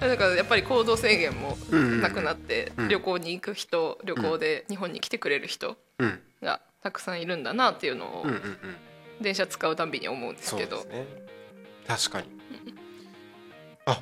[0.00, 2.00] だからやっぱり行動制限もうんうんうん。
[2.00, 2.88] なくなって、うん。
[2.88, 6.20] 旅行に行く人旅行で日本に来てくれる人うん。
[6.42, 8.76] がたくさんいるんだなっていうのをうんうんうん
[9.22, 11.06] 電車使うたんびに思うんですけど、そうですね。
[11.86, 12.26] 確かに。
[13.86, 14.00] あ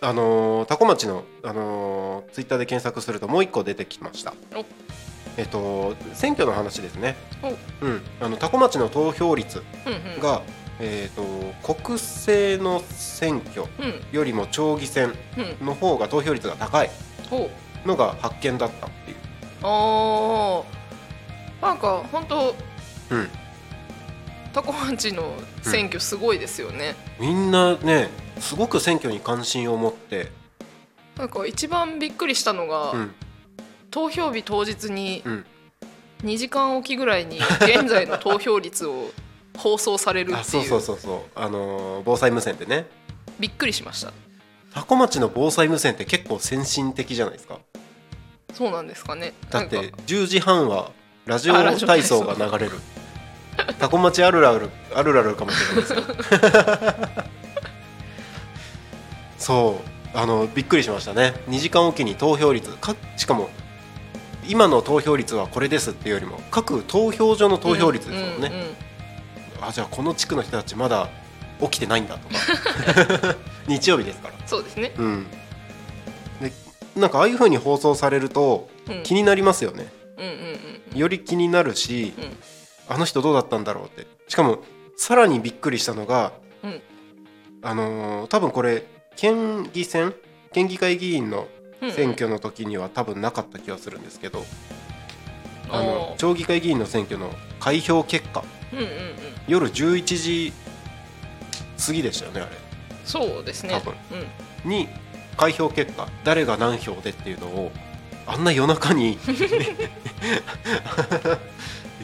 [0.00, 4.34] あのー、タコ町の、あのー、ツイッターで検索するともう一個出てきました。
[4.54, 4.64] お。
[5.36, 7.16] えっと選挙の話ですね。
[7.42, 7.48] お。
[7.84, 8.02] うん。
[8.20, 10.20] あのタコ町の投票率うんうん。
[10.20, 10.42] が、
[10.80, 11.22] えっと
[11.74, 14.04] 国政の選挙うん。
[14.12, 15.14] よりも町議選
[15.60, 15.66] うん。
[15.66, 16.90] の方が投票率が高い
[17.30, 17.48] お。
[17.86, 19.16] のが発見だったっていう。
[19.62, 20.64] あー。
[21.62, 22.54] なんか本当
[23.10, 23.28] うん
[24.54, 30.30] タコ町の選挙すごいですよね、みんなねすごく選挙に関心を持って。
[31.18, 33.14] なんか一番びっくりしたのが、うん。
[33.90, 35.46] 投票日当日にうん。
[36.22, 39.10] 2時間おきぐらいに現在の投票率を
[39.58, 40.68] 放送されるあっていう。
[40.68, 41.20] そうそうそうそう。
[41.34, 42.86] あのー防災無線でね。
[43.40, 44.12] びっくりしました。
[44.72, 47.58] タコ町の防災無線って結構先進的じゃないですか。
[48.52, 49.34] そうなんですかね。
[49.50, 49.96] だってなんか。
[50.06, 50.92] 10時半は
[51.26, 52.78] ラジオ体操が流れる
[53.78, 56.02] タコ町あるあるあるあるかもしれないですよ
[59.38, 59.80] そ
[60.14, 60.18] う。
[60.18, 61.34] あのびっくりしましたね。
[61.48, 63.50] 2時間おきに投票率かしかも
[64.46, 68.76] 今の投票率はこれですっていうよりも各投票所の投票率ですもんね、うんうんうん
[69.60, 71.08] あじゃあこの地区の人たちまだ
[71.60, 73.36] 起きてないんだとか。
[73.66, 74.34] 日曜日ですから。
[74.46, 75.26] そうですね、うん。
[76.42, 76.52] で
[76.96, 79.90] なんかああいう風に放送されるとうん、気になりますよね。
[80.18, 80.32] うんうん
[80.92, 80.98] うん。
[80.98, 82.36] より気になるし、うん
[82.88, 84.06] あの人どうだったんだろうって。
[84.28, 84.58] しかも
[84.96, 86.80] さらにびっくりしたのが、うん。
[87.62, 88.84] あのー多分これ
[89.16, 90.14] 県議選？
[90.52, 91.48] 県議会議員の
[91.82, 94.44] うん選挙の時には多分なかった気がするんですけど、
[95.70, 96.16] あおのー。
[96.16, 98.44] 町議会議員の選挙の開票結果。
[98.72, 98.90] うんうんうん。
[99.48, 100.52] 夜11時
[101.86, 102.50] 過ぎでしたよねあれ。
[103.04, 103.74] そうですね。
[103.74, 103.94] 多分。
[104.64, 104.70] うん。
[104.70, 104.88] に
[105.36, 106.08] 開票結果。
[106.24, 107.72] 誰が何票でっていうのを
[108.26, 109.18] あんな夜中に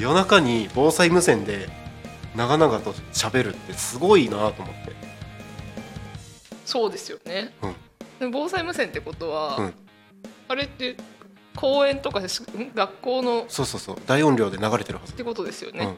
[0.00, 1.68] 夜中に防災無線で
[2.34, 4.92] 長々と喋るってすごいなと思って、
[6.64, 7.72] そうですよね、うん。
[8.18, 9.74] で防災無線ってことは、うん、
[10.48, 10.96] あれって
[11.56, 12.72] 公園とかですん？
[12.74, 13.96] 学校のっそうそうそう。
[14.06, 15.96] 大音量で流れてるはず、てことですよね、うん、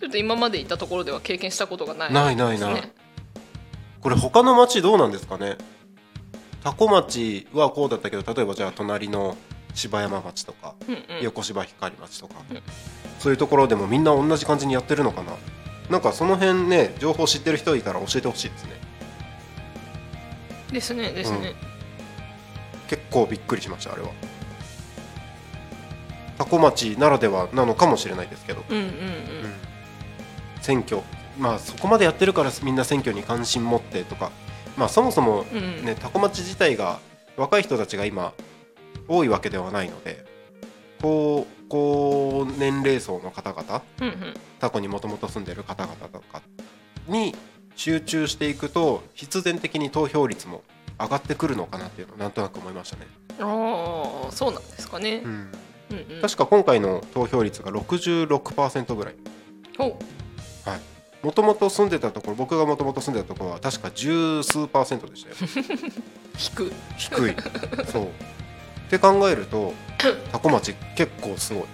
[0.00, 2.92] ちょっと今までいたところでは経験したことがないないないない。
[4.00, 5.56] これ他の町どうなんですかね？
[6.64, 9.36] 多古町はこうだったけど例えばじゃあ隣の
[9.78, 11.22] 柴山町とかうんうん。
[11.22, 12.62] 横芝光町とか、うん
[13.18, 15.32] そういうところでもみんな同じ感じにやってるのかな。
[15.90, 18.70] なんかその辺ね情報知ってる人いたら教えてほしいですね。
[20.72, 21.54] ですねですね、
[22.88, 24.10] 結構びっくりしましたあれは。
[26.38, 28.92] 多古町ならではなのかもしれないですけど、うん、うんうん。
[30.60, 31.02] 選挙。
[31.38, 34.30] まあそこまでやってるからみんな選挙に関心持ってとか。
[34.76, 35.84] まあそもそもうんうん。
[35.84, 37.00] ね多古町自体が
[37.36, 38.32] 若い人たちが今
[39.08, 40.24] 多いわけではないので
[41.00, 44.34] 高高年齢層の方々うんうん。
[44.58, 46.42] タコにもともと住んでる方々とか
[47.06, 47.34] に
[47.76, 50.62] 集中していくと必然的に投票率も
[50.98, 53.06] 上がってくるのかなっていうのをなんとなく思いましたね、
[53.38, 55.22] ああそうなんですかね。
[55.24, 55.52] う、ん、
[55.90, 59.14] うんうん、確か今回の投票率が66%ぐらい。
[59.78, 59.96] お。
[61.22, 65.36] もともと住んでたところ僕がもともと住んでたところは確か十数パーセントでしたよ。
[66.38, 67.36] 引く低い。
[67.90, 68.08] そう
[68.88, 69.74] って考えると
[70.32, 71.64] 多古町結構すごい。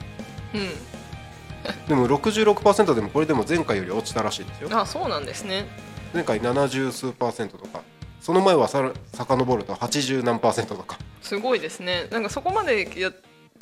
[0.55, 1.88] うん。
[1.88, 4.68] でも66%でもこれでも前回より落ちたらしいですよ。
[4.72, 5.66] あそうなんですね。
[6.12, 7.83] 前回70数パーセントとか。
[8.20, 10.98] その前はさら遡ると80何パーセントとか。
[11.22, 12.09] すごいですね。
[12.11, 13.12] なんかそこまでや、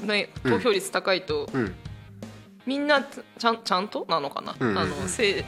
[0.03, 1.75] ね、投票率高いと、うん。
[2.65, 4.07] みんなちゃんちゃんと？
[4.09, 4.79] なのかな、うんうんうん。
[4.79, 5.45] あの政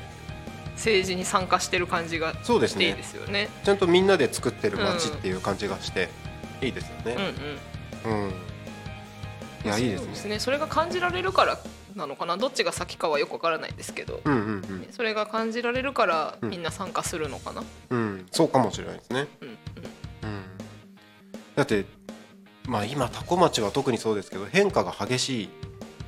[0.74, 3.48] 政治に参加してる感じがそうですしていいねですよね。
[3.64, 6.08] ちゃんとみんなで作ってる街っていう感じがして
[6.60, 7.34] いいですようんうねん
[8.04, 8.32] うん、
[9.64, 10.14] いやいいですね。
[10.14, 10.38] そうね。
[10.38, 11.58] それが感じられるから
[11.96, 12.36] なのかな？
[12.36, 16.50] どっちが先かはよくわからないですけど、うんうんそれが感じられるからうん。
[16.50, 17.98] みんな参加するのかな、うん。
[17.98, 19.26] うんそうかもしれないですね。
[19.40, 19.54] うんうん。
[19.54, 20.42] うん。
[21.56, 21.84] だって
[22.66, 25.48] まあ今多古町は特にそうですけど変化が激しい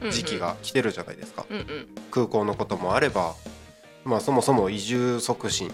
[0.00, 1.88] うんうん時期が来てるじゃないですか、うんうん。
[2.10, 3.34] 空港のこともあれば、
[4.04, 5.72] まあ、そもそも移住促進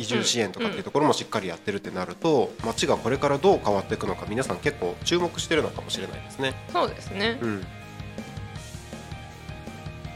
[0.00, 6.54] 移住支援とかっていうところもしっかりやってるってなると、街がこれからどう変わっていくのか皆さん結構注目してるのかもしれないですね。
[6.72, 7.38] そうですね。
[7.40, 7.66] うん、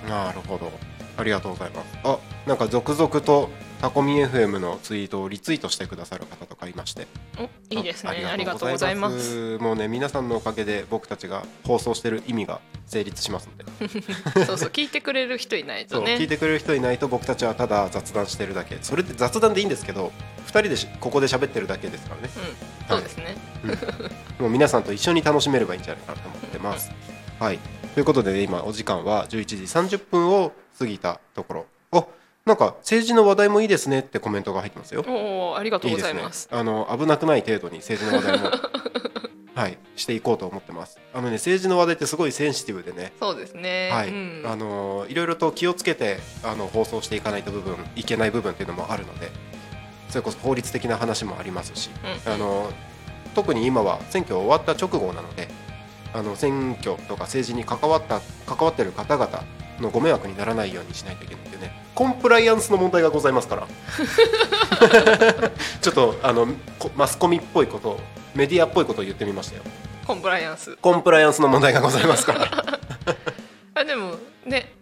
[0.08, 0.72] なるほど。
[1.16, 1.98] ありがとうございます。
[2.02, 7.06] あなんか続々とタコミ FM のツイートをリツイートしてくださる方とかいまして。
[7.38, 8.24] おいいですね。
[8.26, 9.58] ありがとうございます。
[9.58, 13.64] もうね皆さんのおかげで僕たちが放送してる意味が成立しますんで。
[14.46, 16.16] そうそう聞いてくれる人いないとね。
[16.16, 18.78] 聞いてくれる人いないと僕たちはただ雑談してるだけ。
[18.82, 20.12] それって雑談でいいんですけど
[20.46, 22.30] 2人でしここで喋ってるだけですからね。
[22.88, 22.96] うん。
[22.96, 23.36] そうですね。
[24.38, 26.90] もう皆さんと一緒に楽しめればいいんじゃないかなと思ってます。
[27.40, 27.58] はい、
[27.94, 29.56] ということで、ね、今お時間は11時
[29.96, 31.66] 30分を過ぎたところ。
[31.92, 32.06] あ
[32.44, 35.04] なんか政治の話題もいいですねってコメントが入ってますよ。
[35.08, 36.46] おおありがとうございいます。
[36.46, 36.60] ですね。
[36.60, 38.50] あの危なくない程度に政治の話題も
[39.54, 40.98] はいしていこうと思ってます。
[41.12, 43.12] あのね政治の話題ってすごいセンシティブでね。
[43.20, 49.30] そうですねはい、うんあのいろいろと気をつけてあの放送していかないと部分いけない部分っていうのもあるので
[50.08, 51.90] それこそ法律的な話もありますし、
[52.26, 52.72] うんあの
[53.34, 55.48] 特に今は選挙終わった直後なので
[56.12, 59.42] あの選挙とか政治に関わった関わってる方々
[59.80, 61.72] のご迷惑にならないようにしないといけないというね。
[61.94, 63.66] コンプライアンスの問題がございますから。
[65.80, 66.46] ちょっとあの
[66.78, 68.00] こマスコミっぽいことを
[68.34, 69.62] メディアっぽいことを言ってみましたよ。
[70.06, 70.76] コンプライアンス。
[70.76, 72.64] コンプライアンスの問題がございますから。
[73.74, 74.72] あでもね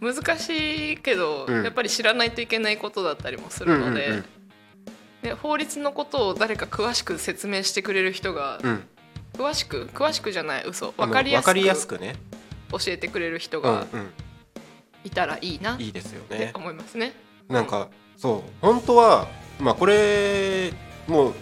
[0.00, 1.64] 難しいけど、うん。
[1.64, 4.24] やっぱり知らないといけないことだったりもするので、うんうん
[5.22, 8.70] ね、法律のことを誰か詳しく説明してくれる人が、うん。
[8.70, 8.88] うん
[9.32, 10.92] 詳しく詳しくじゃない嘘。
[10.92, 12.16] 分かりやすわかりやすくくね、
[12.70, 14.12] 教えてくれる人うんがうん、
[15.04, 17.12] いたらいいなっいいですよてね思いますね。
[17.48, 18.50] なんかそう。
[18.60, 19.28] 本当は
[19.60, 20.72] まあこれ
[21.06, 21.34] もう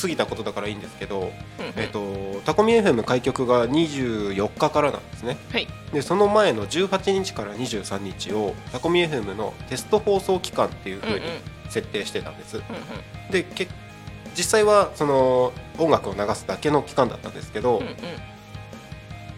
[0.00, 1.32] 過ぎたことだからいいんですけど、うんうん。
[1.76, 5.36] えっとタコミ FM 開局が24日からなんですね。
[5.52, 5.66] はい。
[5.92, 11.24] でその前の18日から23日をタコミ FM のテスト放送期間っていううんうに
[11.68, 13.32] 設定してたんです、うん。
[13.32, 13.68] でけ
[14.36, 17.96] 実際はその音楽を流すだけの期間だったんですけど、うんうん。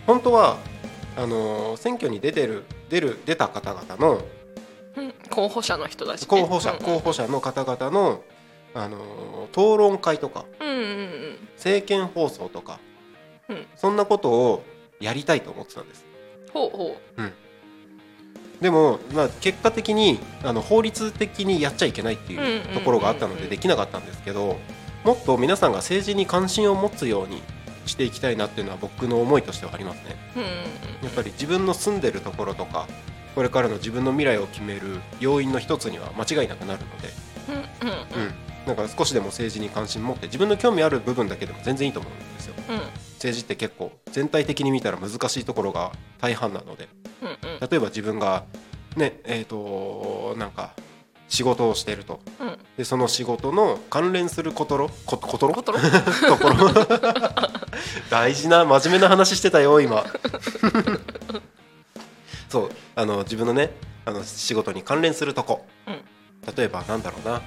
[0.06, 0.58] 本当は
[1.16, 4.22] あの選挙に出てる出る出た方々の
[4.96, 6.76] うんうん候補者の人だしね、候補者、うん。
[6.78, 8.22] うん候補者の方々の、
[8.74, 11.48] あのー討論会とかうんうんうん。
[11.56, 12.78] 政見放送とか、
[13.48, 13.66] うん。
[13.76, 14.62] そんなことを
[15.00, 16.04] やりたいと思ってたんです。
[16.52, 16.96] ほうほ
[18.62, 24.56] でも、まあ、結果的にあの法律的にやっちゃいけないっていうところがあったのうんうんうんうんでできなかったんですけど
[25.04, 27.42] もっと皆さんが政治に関心を持つように
[27.86, 30.16] していきたいなっていうのは僕の思いとしてはありますね。
[31.02, 32.86] やっぱり自分の住んでるところとか
[33.34, 37.08] これからの自分の未来を決める要因の一つには間違いなくなるので。
[37.46, 42.54] うんなんか少しでも政治に関心持って自分の興味ある部分だけでも全然いいと思うんですよ。
[42.68, 42.76] うん。
[43.14, 45.90] 政治って結構全体的に見たら難しいところが
[46.20, 46.88] 大半なので。
[47.22, 47.68] うんうん。
[47.68, 48.44] 例えば自分が
[48.96, 50.74] ねえっ、となんか
[51.28, 52.20] 仕事をしていると。
[52.38, 52.58] うん。
[52.76, 55.54] でその仕事の関連することろこことろ？
[55.54, 55.78] ことろ？
[56.28, 56.68] ところ
[58.10, 60.04] 大事な真面目な話してたよ今。
[62.48, 63.70] そうあの自分のね
[64.04, 66.02] あの仕事に関連するとこ、うん。
[66.56, 67.40] 例えばなんだろうな。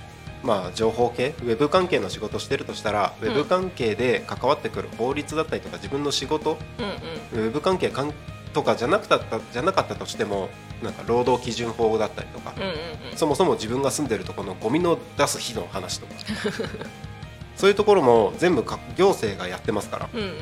[0.44, 1.34] まあ情報系？
[1.42, 6.58] ウェブ関係の仕事してるとしたら、うんウェブ関係で関わってくる法律だったりとか自分の仕事？
[6.80, 7.46] うんうん。
[7.46, 8.14] ウェブ関係かん
[8.54, 9.20] とかじゃなくた
[9.52, 10.50] じゃなかったとしても
[10.82, 12.78] なんか労働基準法だったりとか、うんうんうん。
[13.18, 16.14] そもそも自分が住んでるところのゴミの出す日の話とか
[17.56, 20.10] そういうところも全部か行政がやってますから。
[20.13, 20.36] うんうんうん。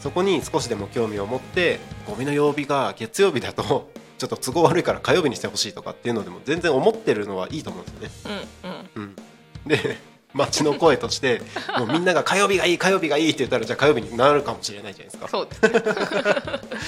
[0.00, 8.46] そこに少しでも興味を持ってゴミの曜日が月曜日だと ちょっと都合悪いから火曜日にしてほしいとかっていうのでも全然思ってるのはいいと思うんですよね。
[8.62, 9.02] うんうん。
[9.02, 9.16] うん、
[9.66, 9.98] で
[10.32, 11.42] 街の声として
[11.78, 15.28] もうみんなが火曜日がいい火曜日がいいって言ったらじゃあ火曜日になるかもしれないじゃないですか。
[15.28, 15.62] そうです。
[15.62, 16.80] ね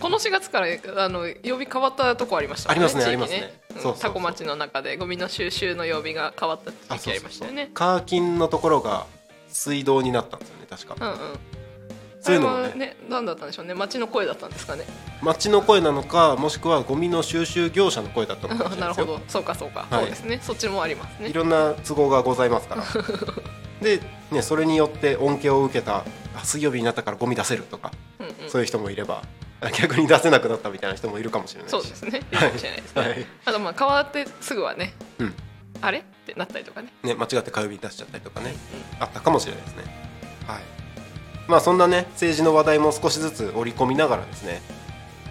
[0.00, 0.66] この4月から
[1.04, 3.60] あの曜日変わったとこありましたもんありますね地域ありますね
[4.00, 7.70] タコ町の中でゴミの収集の曜日が変わったあ時期ありましたよね。
[7.74, 9.06] カーキンのところが
[9.48, 10.96] 水道になったんですよね確か。
[11.00, 11.38] うんうん。
[12.20, 12.74] そういうのもね。
[12.74, 13.74] ね何だったんでしょうね？
[13.74, 14.84] 町の声だったんですかね？
[15.22, 19.20] 街の声なのかもしくはゴミの収集業者の声だったのかもしれ なるほど。
[19.28, 20.00] そうかそうか、はい。
[20.00, 20.40] そうですね。
[20.42, 21.28] そっちもありますね。
[21.28, 22.84] いろんな都合がございますから。
[23.80, 28.50] で、ね、それによって恩恵を受けたあ水曜日になったからゴミ出せるとか、うんうん。
[28.50, 29.22] そういう人もいれば。
[29.22, 29.45] あ
[29.78, 31.72] 逆に出せなくなったみたいな人もいるかもしれないし。
[31.72, 32.20] そうですね。
[32.30, 32.34] い。
[32.34, 33.26] いかもしれないですね、はい。
[33.46, 35.34] あとまあ変わってすぐはね、うん。
[35.80, 35.98] あれ？
[35.98, 36.92] ってなったりとかね。
[37.02, 38.54] ね、間違って火曜日に出しちゃったりとかね、
[39.00, 39.84] あったかもしれないですね。
[40.46, 40.76] はい。
[41.48, 44.60] まあ、そんなね政治の話題も少しずつ織り込みながらですね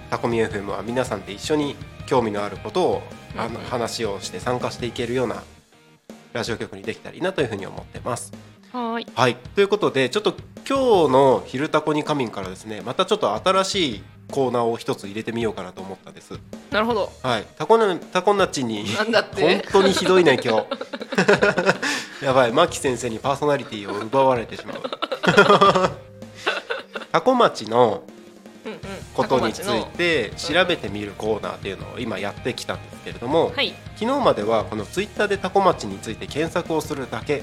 [0.10, 3.04] タコミ FM は皆さんで一緒に興味のあることを
[3.38, 5.44] あの話をして参加していけるような
[6.32, 8.32] ラジオ局にできたらいいなというふうに思ってます。
[8.72, 9.08] はーい。
[9.14, 10.36] はい、ということでちょっと
[10.68, 14.04] 今日の「昼タコに仮眠」からですねまたちょっと新しい
[14.36, 16.38] コーナーを一つ入れてみようかなと思ったんです。
[16.70, 17.10] なるほど。
[17.24, 19.42] はい、タコナタコナッチになんだって。
[19.42, 20.66] 本当にひどいね今日。
[22.22, 22.52] やばい。
[22.52, 24.82] 牧先生にパーソナリティを奪われてしまう。
[27.14, 28.04] タコ町の
[29.14, 33.74] ことについて調べてみるコーナーっていうのを今やってきたんですけれども、のはい。
[33.96, 37.42] 昨日まではこのツイッターでタコ町について検索をするだけ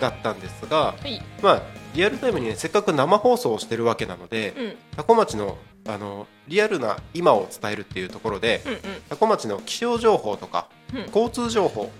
[0.00, 1.22] だったんですが、はい。
[1.40, 1.62] まあ
[1.94, 4.74] リアルタイムにねせっかく生放送をしてるわけなので、うん。
[4.96, 5.56] タコ町の
[5.86, 8.78] あのリアルな今を伝えるっていうところで、うんうん。
[9.08, 11.00] タコ町の気象情報とか、うん。
[11.06, 11.90] 交通情報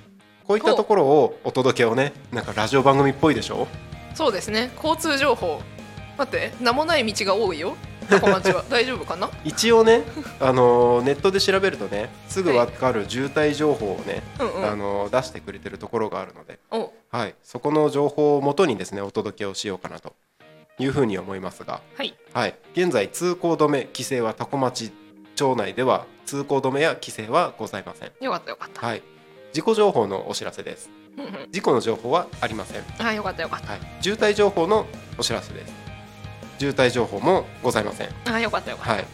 [0.45, 3.69] こういったところをお届けをねなんかラジオ番組っぽいでしょ？
[4.15, 4.71] そうですね。
[4.77, 5.61] 交通情報。
[6.19, 7.77] 待って名もない道が多いよ。
[8.11, 8.65] は。
[8.69, 9.31] 大丈夫かな？
[9.45, 10.03] 一応ね、
[10.41, 14.65] あのネットで調べるとねすぐ分かる渋滞情報をね、うんうん。
[14.69, 16.93] あの出してくれてるところがあるので、お。
[17.11, 20.13] はい、そこの情報をもとにですねお届けをしようかなと
[20.81, 22.15] いうふうに思いますが、はい。
[22.33, 24.93] はい、現在通行止め規制は多古町
[25.37, 29.03] 町内では通行止めや規制はございません、よかったよかった、はい、
[29.53, 30.91] 事故情報のお知らせです。
[31.51, 34.87] 事故の情報はありません、あよかったよかっはい、渋滞情報の
[35.19, 35.73] お知らせです。
[36.59, 38.09] 渋滞情報もございません。
[38.25, 39.07] たあよかったよかった、はい。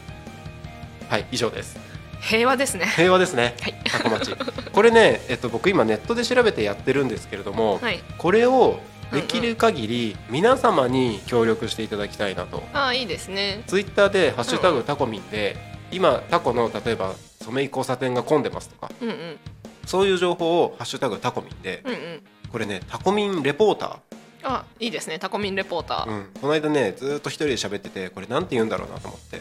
[1.09, 1.79] はい以上です。
[2.21, 2.87] 平和ですね。
[2.87, 3.55] 平和ですね。
[3.61, 3.75] はい。
[3.85, 4.37] 多古町。
[4.73, 8.03] これね、えっと、僕今ネットで調べてやってるんですけれども、はい。
[8.19, 8.81] これを
[9.13, 13.63] できる限り皆様に協力していただきたいなと、あいいですね。
[13.67, 15.57] ツイッターで「ハッシュタグタコミンで」
[15.93, 18.91] 今タコの例えば染井交差点が混んでますとか。
[19.01, 19.39] うんうん。
[19.87, 22.23] そういう情報を「ハッシュタグタコミンでうんうん。
[22.51, 24.01] これねタコミンレポータ
[24.43, 25.19] あいいですね。
[25.19, 29.41] タコミンレポーター、ー、うん、この間ねずーっと一人で喋っててこれなんて言うんだろうなと思って。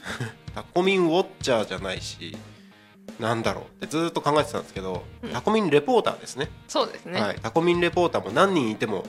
[0.54, 2.36] タコミンウォッチャーじゃないし
[3.20, 3.64] なんだろう。
[3.64, 5.30] ってずーっと考えてたんですけど、うん。
[5.30, 6.50] タコミンレポーターですね。
[6.68, 9.04] そうですね、はい、タコミンレポーターも何人いても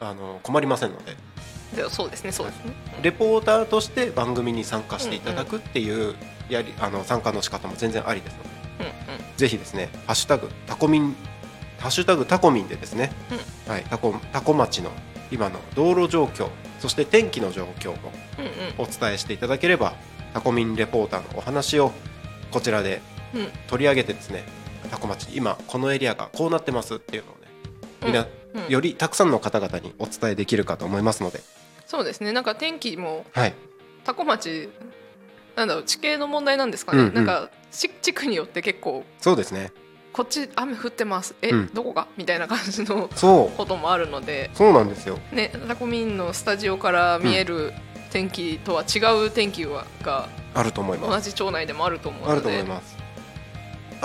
[0.00, 1.16] あの困りませんので。
[1.74, 6.14] ではそうですねそうですね、レポーターとして番組に参加していただくっていう
[6.48, 8.48] やりあの参加の仕方も全然ありですので。
[8.80, 9.24] うんうん。
[9.36, 11.16] ぜひですね「ハッシュタグタコミン」
[11.80, 13.10] 「ハッシュタグタコミン」でですね、
[13.66, 14.90] はい、タコタコ町の
[15.30, 16.48] 今の道路状況
[16.78, 18.12] そして天気の状況も
[18.78, 19.94] うんお伝えしていただければ
[20.32, 21.92] タコミンレポーターのお話を
[22.50, 23.13] こちらでうんうん
[23.68, 24.44] 取り上げてですね
[24.90, 27.42] タコ町今このエリアがこうなってますっていうのをね
[28.04, 28.14] みん。
[28.14, 28.68] な、うん。
[28.68, 31.40] よりたくさんの方々にお伝えできるかと思いますので、
[31.86, 32.32] そうですね。
[32.32, 33.54] なんか天気もはい、
[34.04, 34.68] タコ町
[35.56, 37.14] なんだろう地形の問題なんですかね、うんうん。
[37.14, 39.72] なんかし地区によって結構そうですね。
[40.12, 41.34] こっち雨降ってます。
[41.42, 41.66] え、うん。
[41.74, 42.06] どこが？
[42.16, 43.56] みたいな感じのそう。
[43.56, 44.50] こともあるので。
[44.54, 45.18] そうなんですよ。
[45.32, 47.72] ねタコミンのスタジオから見える
[48.12, 51.10] 天気とは違う天気はがあると思います。
[51.10, 52.32] 同じ町内でもあると思うので。
[52.32, 52.96] あると思います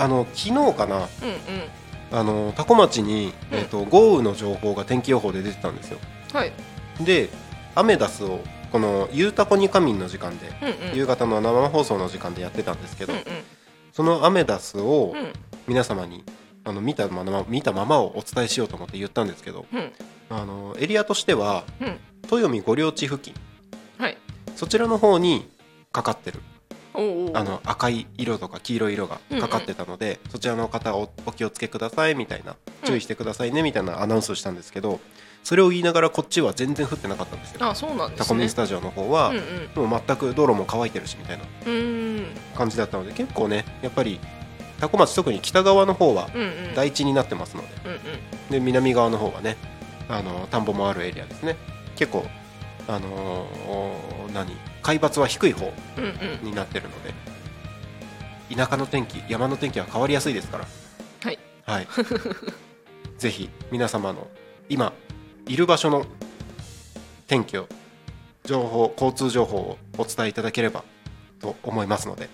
[0.00, 1.08] あの昨日かな
[2.12, 3.58] あの多古町に、うん。
[3.58, 5.98] えー、と豪雨の情報が天気予報で出てたんですよ。
[6.32, 6.52] はい。
[7.00, 7.28] で
[7.74, 8.40] アメダスを
[8.72, 10.96] この「ゆうたこにかみん」の時間で、うんうん。
[10.96, 13.24] 夕方の生放送の時間でやってたんですけど、うんうん。
[13.92, 15.32] そのアメダスをうん。
[15.66, 16.24] 皆様に
[16.64, 19.92] あの見たまま見たままをお伝えしようと思って言ったんですけどうん。
[20.30, 21.98] あのエリアとしてはうん。
[22.24, 23.34] 豊見御領地付近。
[23.98, 24.16] はい。
[24.56, 25.48] そちらの方に
[25.92, 26.40] かかってる
[26.92, 35.00] あの赤い色とか黄色い色がかかってたので、そちらの方おお気をつけくださいみたいな注意してくださいねみたいなアナウンスをしたんですけど
[35.44, 37.66] それを言いながらこっちは全然降ってなかったんですよ。
[37.66, 38.18] あそうなんですね。
[38.18, 39.36] タコミンスタジオの方は、うん
[39.82, 39.90] うん。
[39.90, 41.44] もう全く道路も乾いてるしみたいな
[42.56, 44.20] 感じだったので結構ねやっぱり
[44.80, 46.74] 多古町特に北側の方はうんうん。
[46.74, 48.00] 台地になってますのでうんうん。
[48.50, 49.56] で南側の方はね
[50.08, 51.56] あの田んぼもあるエリアですね。
[51.96, 52.26] 結構
[52.88, 54.56] あのー何？
[54.82, 56.08] 海抜は低い方うんう
[56.42, 56.44] ん。
[56.44, 57.12] になってるので
[58.54, 60.66] 田舎の天気山の天気は変わりやすいですから。
[61.24, 61.38] はい。
[61.66, 61.88] はい。
[63.18, 64.26] ぜひ皆様の
[64.68, 64.92] 今
[65.46, 66.04] いる場所の
[67.26, 67.66] 天気を
[68.44, 70.82] 情報交通情報をお伝えいただければ
[71.40, 72.28] と思いますので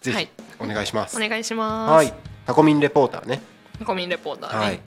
[0.00, 0.24] ぜはい。
[0.24, 1.92] ひお願いします、お願いします。
[1.92, 2.12] はい。
[2.46, 3.40] タコミンレポーターね。
[3.78, 4.58] タコミンレポーター。
[4.60, 4.80] ね、はい、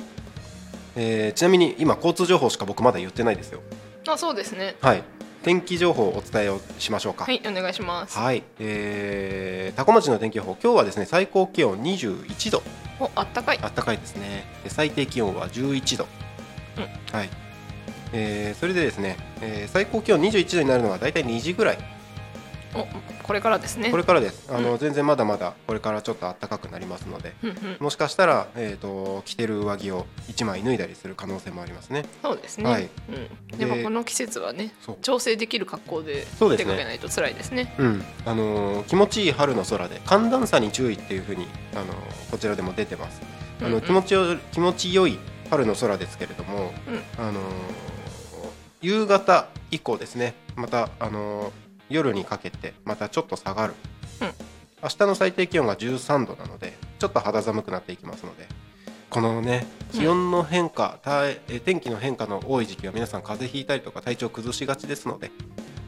[0.98, 3.62] えーちなみに今交通情報しか僕まだ言ってないですよ。
[4.08, 4.76] あそうですね。
[4.82, 5.04] はい
[5.46, 7.26] 天気情報をお伝えをしましょうか。
[7.26, 8.18] はいお願いします。
[8.18, 10.58] はい、えー、多古町の天気予報。
[10.60, 12.64] 今日はですね最高気温21度。
[13.00, 13.60] おあったかい。
[13.62, 14.44] あったかいですね。
[14.64, 16.08] で最低気温は11度、
[16.78, 17.16] うん。
[17.16, 17.30] はい、
[18.12, 21.78] えーそれでですね、えー最高気温21度になるのが大体2時ぐらい。
[21.78, 21.95] お
[23.24, 23.90] これからですね。
[23.92, 24.52] これからです。
[24.54, 24.78] あの、うん。
[24.78, 27.58] 全然まだまだこれからちょっと暖かくなりますのでうんうん。
[27.80, 32.06] もしかしたら、えー、と着てる上着を1枚脱いだりする可能性もありますね。
[32.22, 32.90] そうですね、はい。
[33.10, 37.74] うん、ででもこの季節はね調整できる格好で出かけないと辛いですね。
[37.78, 38.04] うん。
[38.26, 43.22] あのー気持ちいい春の空で寒暖差に注意っていうふうに、あのーこちらでも出てます。
[43.62, 43.82] あの、うんうん。
[43.82, 45.18] 気持ちよ気持ちよい
[45.50, 47.26] 春の空ですけれども、うん。
[47.26, 47.44] あのー
[48.82, 50.36] 夕方以降ですね。
[50.56, 53.74] また、あのー夜にかけてまたちょっと下がる、
[54.22, 54.28] うん。
[54.84, 58.48] 明日の最低気温が13度なのでちょっと肌寒くなっていきますので
[59.10, 65.32] このね気温の変化、たえー天気の変化の多い時期は皆さん風邪ひいたりとか体調崩しがちですので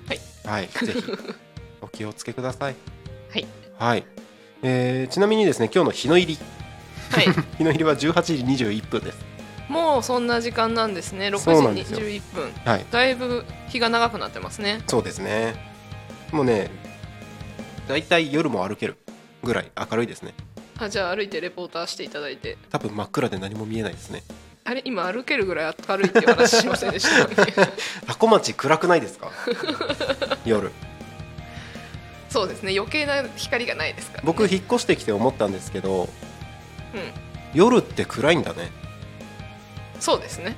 [0.07, 1.03] はい、はい、ぜひ
[1.81, 2.75] お気をつけください。
[3.29, 3.47] はい。
[3.77, 4.05] はい、
[4.63, 6.39] えーちなみにですね今日の日の入り。
[7.11, 7.25] はい。
[7.57, 9.19] 日の入りは18時21分です。
[9.69, 11.27] もうそんな時間なんですね。
[11.27, 11.99] 6時そうなんですよ。
[11.99, 12.85] 21分はい。
[12.89, 14.81] だいぶ日が長くなってますね。
[14.87, 15.76] そうですね
[16.31, 16.69] もうね
[17.87, 18.97] だいたい夜も歩ける
[19.43, 20.33] ぐらい明るいですね。
[20.79, 22.57] あじゃあ歩いてレポーターしていただいて。
[22.69, 24.23] 多分真っ暗で何も見えないですね。
[24.65, 27.07] あれ今歩けるぐらい明るいって話しませんでし
[27.55, 27.67] た？
[28.05, 29.31] タコ町暗くないですか？
[30.45, 30.71] 夜。
[32.29, 32.73] そうですね。
[32.77, 36.09] 余計な光がないですから、ね、僕引っ越してきて思ったんですけどうん。
[37.53, 38.69] 夜って暗いんだね。
[40.01, 40.57] そうですね。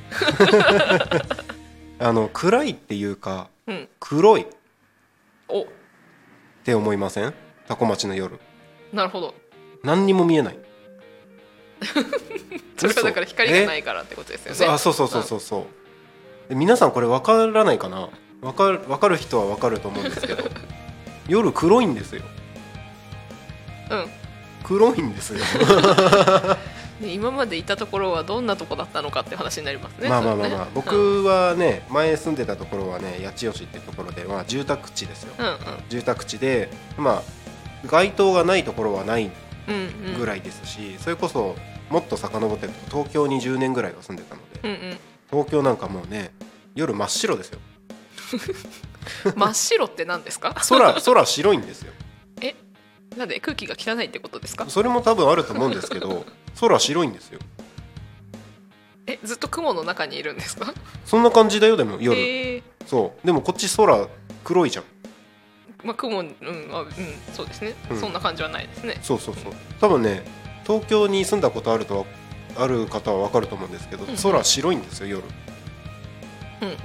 [1.99, 3.87] あの暗いっていうかうん。
[3.99, 4.47] 黒い
[5.51, 5.67] っお
[6.63, 7.33] て思いません？
[7.67, 8.39] タコ町の夜。
[8.93, 9.33] なるほど。
[9.83, 10.59] 何にも見えない。
[12.77, 15.59] それはだから光がなえいからってことですよそねあそうそうそうそうそ
[16.47, 16.49] う。
[16.49, 18.09] で皆さんこれ分からないかな？
[18.41, 20.43] 分かる分かる人は分かると思うんですけど。
[21.27, 22.23] 夜黒いんですよ。
[23.91, 24.05] うん。
[24.63, 25.39] 黒いんですよ
[27.01, 30.09] で今までいたところはどんなとこだったのかって話になりますね。
[30.09, 30.71] まあまあまあまあ、ね。
[30.73, 35.33] 僕はね前住んでたところはね八千代市っていうところで、まあ、住宅地ですよ。
[35.37, 35.57] うん
[35.89, 37.23] 住宅地でまあ
[37.87, 39.31] 街灯がないところはない
[39.67, 40.13] うんうん。
[40.13, 41.55] うんぐらいですし、それこそ
[41.89, 44.97] もっと遡って東京に10年ぐらいは住んでたので、うん
[45.31, 46.31] 東京なんかもうね
[46.75, 47.59] 夜真っ白ですよ。
[49.25, 50.53] う ん真っ白って何ですか？
[50.67, 51.93] 空空白いんですよ。
[53.17, 54.65] なんで空気が汚いってことですか？
[54.69, 56.25] それも多分あると思うんですけど
[56.59, 57.39] 空白いんですよ。
[59.07, 60.73] えずっと雲の中にいるんですか？
[61.05, 62.57] そんな感じだよでも夜、え。
[62.57, 63.25] ーそう。
[63.25, 64.07] でもこっち空
[64.43, 64.85] 黒いじゃん。
[65.83, 66.35] まあ雲うん
[66.71, 66.89] あうん
[67.33, 67.99] そうですね、うん。
[67.99, 68.99] そんな感じはないですね。
[69.01, 69.53] そうそうそう。
[69.79, 70.23] 多分ね
[70.67, 72.05] 東京に住んだことあるとは
[72.57, 74.15] ある方は分かると思うんですけどうん。
[74.17, 75.23] 空白いんですよ夜。
[76.61, 76.77] うんうん。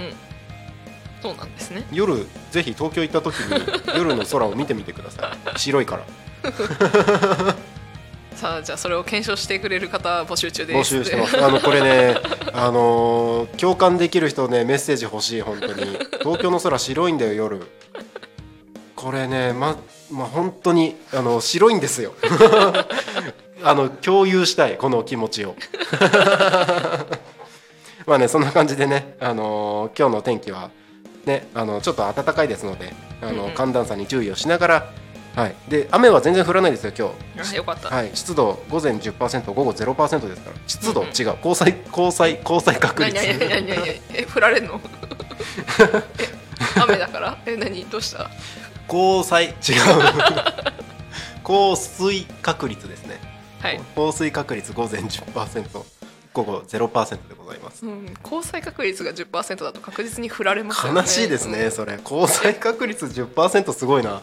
[1.21, 1.85] そうなんですね。
[1.93, 5.59] 夜ぜひ東京行った時に夜の空を見てみてください。
[5.59, 6.05] 白いから
[8.35, 10.97] さあじゃあそれを検証してくれる方募集中です。
[10.97, 11.43] 募集してます。
[11.43, 12.17] あのこれね
[12.53, 15.75] あのー共感できる人ねメッセージ欲しい本当に。
[16.21, 17.61] 東京の空白いんだよ夜。
[18.97, 19.77] これねま
[20.11, 22.15] ま本当にあの白いんですよ。
[23.63, 25.55] あの共有したいこの気持ちを。
[28.07, 30.71] まあねそんな感じでねあのー今日の天気は
[31.25, 34.91] ねあのちょっと暖かいですのであの、寒暖差に注意をしながら
[35.37, 35.55] はい。
[35.69, 37.55] で雨は全然降らないですよ今日。
[37.55, 40.57] あよかった、はい、湿度午前10%午後0%ですから。
[40.67, 41.13] 湿度、うんうん。
[41.13, 41.37] 違う。
[41.45, 43.17] 交際交際交際確率。
[43.19, 44.81] え振られんの
[46.19, 46.45] え
[46.81, 48.31] 雨だからえ何どうした
[48.89, 49.55] 交際違う
[51.43, 53.21] 降水確率ですね
[53.61, 55.85] はい、降水確率午前10%
[56.35, 64.21] 午後0%でございますうん、交際確率が10%だと確実に振られますよね悲しいですね、それ交際確率10%すごいな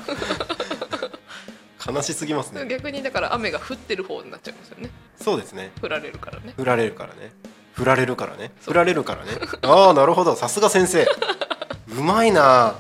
[1.88, 4.89] 悲しすぎますうんね逆にだから雨が降ってる方になっちゃいますよね。
[5.19, 5.71] そうですね。
[5.79, 6.53] 振られるからね。
[6.55, 7.32] 振られるからね。
[7.73, 8.51] 振られるからね。
[8.61, 9.32] 振られるからね。
[9.63, 10.36] ああなるほど。
[10.36, 11.07] さすが先生。
[11.97, 12.75] うまいな。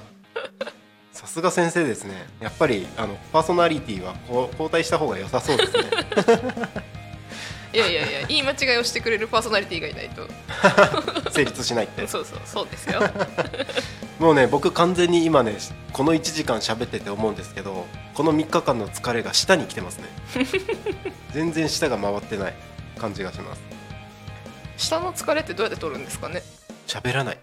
[1.11, 2.27] さすが先生ですね。
[2.39, 4.15] やっぱりあのパーソナリティは
[4.51, 5.83] 交代した方が良さそうですね
[7.73, 10.27] いやいやいやいい間違いをしてくれるパーソナリティがいないと。
[11.31, 12.05] 成立しないって。
[12.07, 13.01] そうそうそうですよ。
[14.19, 15.57] もうね僕完全に今ね
[15.93, 20.05] この1時間喋ってて思うんですけどこの3日間の疲れが舌に来てますね。
[21.33, 22.53] 全然舌が回ってない
[22.99, 23.61] 感じがします。
[24.77, 26.43] 下の疲れってどうやって取るんですかね？
[26.87, 27.37] 喋らない。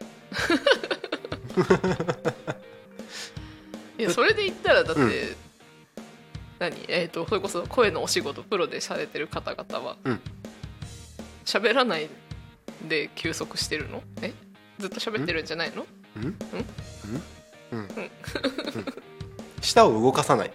[3.98, 5.36] いやそれで言ったらだって、うん
[6.58, 6.76] 何？
[6.88, 9.96] えっ、とそれこそ声のお仕事プロでされてる方々は。
[10.04, 10.20] うん。
[11.44, 12.08] 喋、らない
[12.88, 14.02] で休息してるの？
[14.22, 14.32] え？
[14.78, 15.86] ずっと喋ってるんじゃないの？
[16.16, 16.24] うん？
[16.24, 16.36] うん？
[17.72, 17.78] うん？
[17.80, 17.88] うん。
[19.60, 20.52] 舌を動かさない。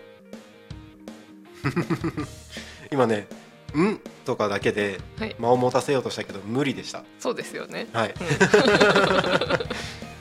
[2.91, 3.27] 今ね
[3.75, 5.35] 「ん?」とかだけではい。
[5.39, 7.03] 間を持たせようとしたけど無理でした。
[7.19, 7.87] そうですよね。
[7.93, 8.13] はい、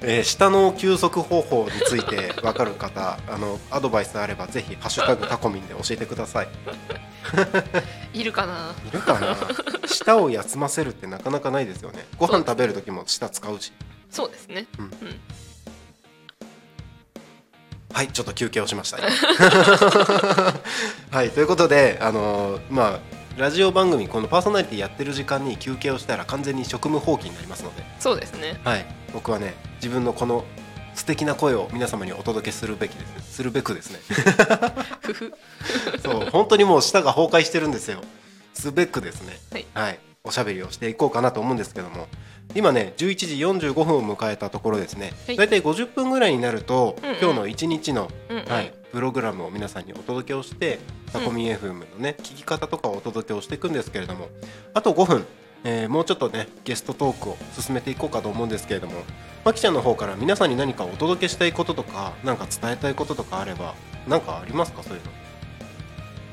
[0.00, 6.48] えー舌の休息方法について分かる方 あのアドバイスあればぜひ「ハッシュタグタコミン」で教えてください。
[8.14, 8.74] いるかな？
[8.86, 9.36] いるかな？
[9.86, 12.06] 舌を休ませるってなかなかないですよね。
[12.16, 13.72] ご飯食べる時も舌使うし。
[14.10, 14.66] そうですね。
[14.78, 14.84] うん。
[14.84, 15.20] うん。
[17.92, 18.98] はいちょっと休憩をしました。
[21.10, 28.60] はいということであのーまあラジオ番組このパーソナリティやってる時間に休憩をしたら完全に職務放棄になりますので、そうですね。
[28.64, 30.44] はい、僕はね自分のこの
[30.94, 33.36] 素敵な声を皆様にお届けするべきです。
[33.36, 34.00] するべくですね。
[36.02, 38.00] そう本当にもう舌が崩壊してるんですよ。
[38.52, 39.38] すべくですね、
[39.74, 39.98] はい。
[40.24, 42.08] おしゃべりをしていこうかなと思うんですけども。
[42.54, 45.36] 今ね11時45分を迎えたところですね、はい。
[45.36, 47.16] だいたい50分ぐらいになると、うんうん。
[47.18, 48.44] 今日の1日の、うんうん。
[48.46, 50.78] はい、プログラムを皆さんにお届けをして
[51.12, 54.28] タコミ FM のね聞き方とかをお届けをしていくんですけれども。
[54.74, 55.26] あと5分、
[55.64, 58.94] えーもうちょっとねゲストトークを進めていこうかと思うんですけれども
[59.44, 63.74] まきちゃんの方から皆さんに何かお届けしたいこととか何か伝えたいこととかあれば
[64.06, 64.82] 何かありますか？
[64.82, 65.10] そういうの。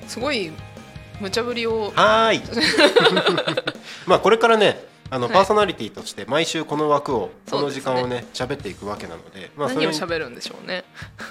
[0.07, 0.51] すごい
[1.19, 1.91] 無茶ぶりを。
[1.95, 2.41] はーい。
[4.05, 5.34] まあこれからねあの、はい。
[5.34, 10.84] パーソナリティとして毎週この枠をこの時間をね喋っていくわけなので、まあ、そ何を喋るんでしょうね。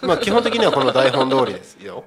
[0.03, 2.05] まあ基本的にはこの台本通りですよ。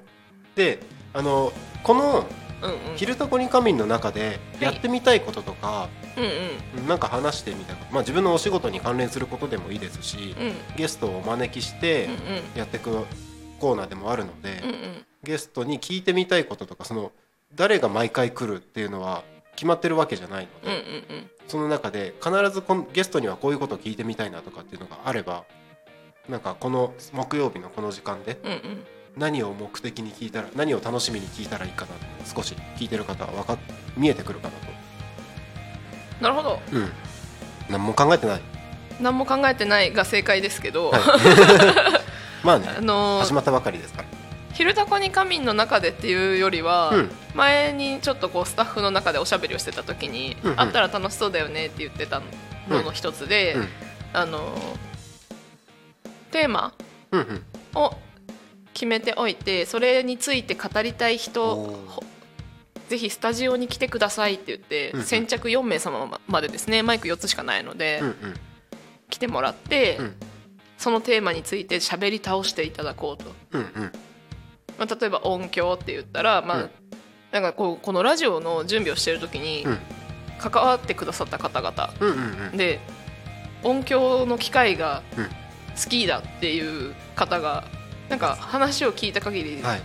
[0.54, 0.80] で
[1.14, 2.26] あのこの
[2.62, 6.88] うんうん「昼タコに仮眠」の中でやってみたいこととか、うんうん。
[6.88, 10.76] なんか話してみたいまあ、自分のお仕事に関連することでもいいですし、うん。
[10.76, 12.18] ゲストをお招きしてうんうん。
[12.56, 13.06] やっていく
[13.60, 15.06] コーナーでもあるので、うんうん。
[15.22, 17.12] ゲストに聞いてみたいこととかその
[17.54, 19.22] 誰が毎回来るっていうのは
[19.56, 25.44] 決まってるわけじゃないのうんうんで、その中で必ずこのゲストにはこういうことを聞いてみたいなとかっていうのがあれば
[26.28, 28.86] なんかこの木曜日のこの時間でうんうん
[29.18, 32.04] 何を目的に聞いたら何を楽しみに聞いたらいいかなって
[32.34, 33.58] 少し聞いてる方は分かっ
[33.96, 34.54] 見えてくるかな
[36.20, 36.50] なるほど。
[36.50, 36.90] と、うん、
[37.68, 38.40] 何も考えてない、
[39.00, 41.00] 何も考えてないが正解ですけど、はい、
[42.44, 44.08] まあねあの始まったばかりですから
[44.52, 47.10] 「昼タコに仮眠」の中でっていうよりは、うん。
[47.34, 50.60] 前にちょっとこうスタッフの中でおしゃべりをしてた時に、うんうん。
[50.60, 52.20] あったら楽しそうだよねって言ってた
[52.68, 53.68] のの一つで、うん。
[54.12, 54.58] あの
[56.32, 56.72] テーマ
[57.12, 57.44] うんうん。
[57.80, 57.96] を
[58.78, 61.76] 決めておいてそれについて語りたい人
[62.88, 65.04] ぜひスタジオに来てくださいって言って、うんうん。
[65.04, 66.82] 先着4名様までですね。
[66.82, 68.34] マイク4つしかないので、うんうん。
[69.10, 70.14] 来てもらって、うん。
[70.78, 73.92] そのテーマについて喋り倒していただこうと、うんうん。
[74.78, 76.70] まあ、例えば音響って言ったら、まあうん。
[77.30, 79.78] なんかこうこのラジオの準備をしてる時にうん。
[80.38, 81.92] 関わってくださった方々。
[82.00, 82.16] うんうん
[82.52, 82.56] うん。
[82.56, 82.80] で
[83.64, 85.28] 音響の機械がうん。
[85.78, 87.64] 好きだっていう方が
[88.08, 89.82] なんか話を聞いた限りはい。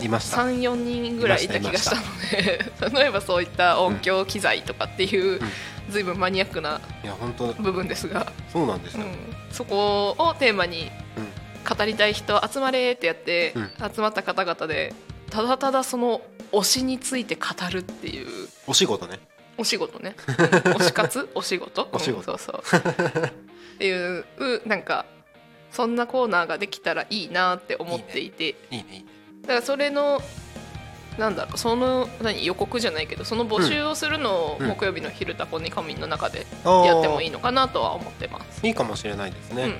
[0.00, 0.38] いました。
[0.38, 2.64] 34人ぐらいいた気がしたので
[2.98, 5.40] 例えばそういった音響機材とかっていう、
[5.88, 6.80] 随分マニアックな
[7.60, 9.16] 部分ですが、そうなんですよ、うん、
[9.52, 11.28] そこをテーマにうん。
[11.66, 13.70] 語りたい人集まれってやって、うん。
[13.94, 14.92] 集まった方々で
[15.30, 16.20] ただただその
[16.52, 18.48] 推しについて語るっていう。
[18.66, 19.18] お仕事ね。
[19.56, 20.14] お仕事ね。
[20.26, 21.28] 推し活？
[21.34, 22.32] お仕事お仕事。
[22.32, 22.80] うんそうそう。
[23.74, 24.24] っていう
[24.66, 25.06] なんか
[25.74, 28.48] そんなコーナーができたらいいなって思っていて。
[28.48, 28.86] いいね。
[28.90, 29.04] いいね
[29.42, 30.22] だからそれの
[31.18, 38.66] なんだろうその何予告じゃないけどその募集をするのをうん木曜日の「昼タコに仮眠」の中でやってもいいのかなとは思ってます。
[38.66, 39.74] いいかもしれないですね、うんうん。
[39.74, 39.78] うん。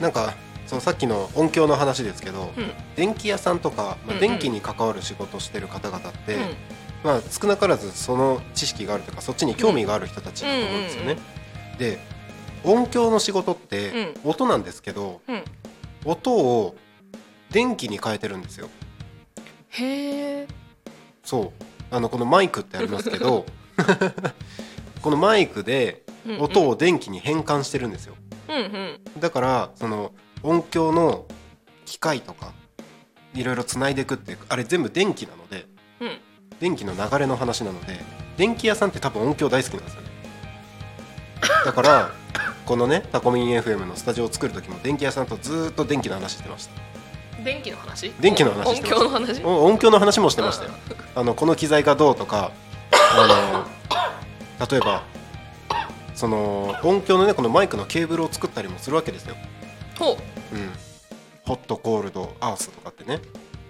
[0.00, 0.34] なんか
[0.66, 2.70] そのさっきの音響の話ですけど、うん。
[2.96, 6.56] 電気屋さんとか、まあ、電気に関わる仕事をしてる方々って、うん。
[7.02, 11.18] まあ、少なからずその知識があるというかそっちに興味がある人たちだと思うんですよね。
[11.78, 11.98] で
[12.64, 15.44] 音響の仕事って音なんですけど、うん。
[16.04, 16.74] 音を
[17.50, 18.68] 電気に変えてるんですよ。
[19.70, 20.48] へえ
[21.22, 21.64] そう。
[21.90, 23.46] あのこのマイクってありますけど
[25.00, 26.02] このマイクで
[26.40, 28.14] 音を電気に変換してるんですよ。
[28.48, 29.00] うんうん。
[29.20, 30.12] だからその
[30.42, 31.26] 音響の
[31.86, 32.52] 機械とか
[33.34, 35.66] いろいろつないでいくってあれ全部電気なので
[36.00, 36.18] うん。
[36.60, 37.98] 電気の流れの話なので
[38.36, 40.03] 電気屋さんって多分音響大好きなんですよね
[41.64, 42.10] だから
[42.66, 47.42] このねタコミン FM のスタジオを作る時も電気屋さんとずーっと電気の話してました。
[47.42, 48.12] 電気の話？
[48.20, 49.44] 電気の話音響の話？
[49.44, 50.70] お音響の話もしてましたよ。
[51.14, 52.52] あのこの機材がどうとか
[52.90, 53.64] あ
[54.60, 55.02] の例えば
[56.14, 59.34] その音響のねこのマイクのケーブルを作ったりもするわけですよ。
[59.98, 60.12] ほ
[60.52, 60.56] う。
[60.56, 60.70] ん、
[61.44, 63.16] ホットコールドアースとかってね。
[63.16, 63.18] う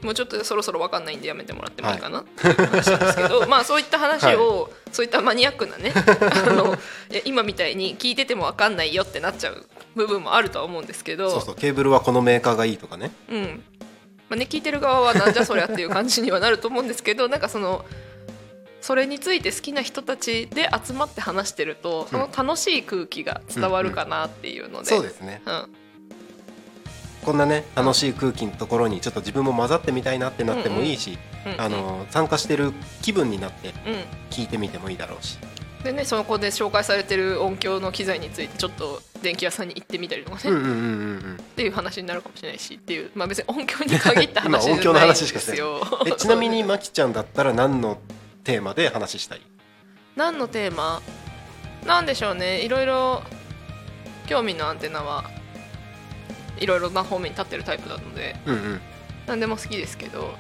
[0.04, 6.76] もうちょっとそろそろ分かんないんでやめてもらってもいいかな、話なんですけど まあそういった話を、そういったマニアックなね あの
[7.24, 11.30] 今みたいに聞いてても分かんないよってなっちゃう部分もあるとは思うんですけど。
[11.30, 13.12] そうそうケーブルはこのメーカーがいいとかね。
[13.30, 13.64] うん。
[14.28, 17.84] まあね、聞いてる側はなんじゃそりゃっていう感じにはなると思うんですけどなんかその
[18.80, 25.42] それについて好きな人たちで集まって話してるとその楽しい空気が伝わるかなっていうので、そうですね。
[25.46, 25.83] うん
[27.24, 31.12] こんなね楽しい空気のところにちょっと自分も混ざってみたいなってなってもいいし、
[31.46, 32.72] うんうんあの参加してる
[33.02, 33.74] 気分になってうん。
[34.30, 35.38] 聞いてみてもいいだろうし。
[35.82, 40.76] でねそこで紹介されてる音響の機材についてちょっと電気屋さんに行ってみたりとかね、うんうんうんうんう
[41.32, 41.36] ん。
[41.38, 45.08] っていう話になるかもしれないしっていうまあ別に音響に限った話じゃないん。
[45.10, 47.98] ですよ えちなみにまきちゃんだったら何の
[48.42, 49.42] テーマで話したい？
[50.16, 51.02] 何のテーマ？
[51.86, 52.62] なんでしょうね。
[52.62, 53.22] いろいろ
[54.26, 55.24] 興味のアンテナは
[56.58, 58.80] いろいろな方面に立ってるタイプなのでうんうん。
[59.26, 60.34] 何でも好きですけど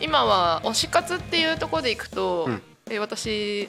[0.00, 2.62] 今は推し活っていうところでいくと、うん。
[2.90, 3.68] え私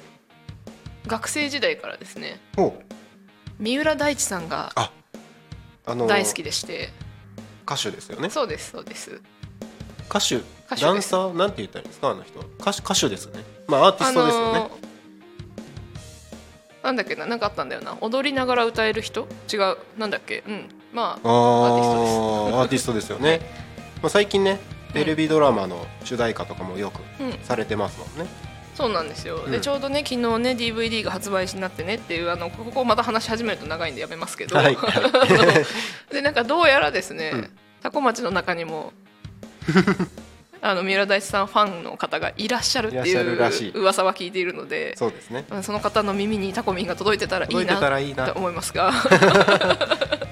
[1.06, 2.40] 学生時代からですね
[3.60, 4.92] 三浦大知さんがあ
[5.86, 6.90] あの大好きでして。
[7.70, 8.30] 歌手ですよね。
[8.30, 9.22] そうですそうです。
[10.10, 10.40] 歌手
[10.80, 11.34] ダンサー？
[11.34, 12.12] なんて言ったらいいんですか？
[12.12, 12.40] あの人。
[12.62, 13.44] 歌手歌手ですね。
[13.68, 14.72] まあアーティストですよね、あのー
[16.84, 17.26] なんだっけな？
[17.26, 17.98] なんかあったんだよな。
[18.00, 19.28] 踊りながら歌える人？
[19.52, 19.78] 違う。
[19.98, 20.46] なんだっけ？
[20.48, 23.40] うんまあアアーティストですよね、
[24.02, 24.60] まあ、最近ね
[24.94, 27.40] テレビドラマの主題歌とかもよくうん。
[27.44, 28.32] されてますもんね、
[28.74, 29.52] そうなんですよ、うん。
[29.52, 34.78] でちょうどね昨日ね DVD が発売になってねっていうあのここをまた話し始めると長いんでやめますけど、はい。
[36.12, 37.50] でなんかどうやらですね、うん。
[37.84, 38.92] タコ町の中にも
[40.62, 45.46] あの三浦大知さんファンの方がいらっしゃるっていう噂は聞いているのでそうですね。
[45.50, 47.66] まあその方の耳にタコミンが届いてたらいい
[48.16, 48.92] なと思いますが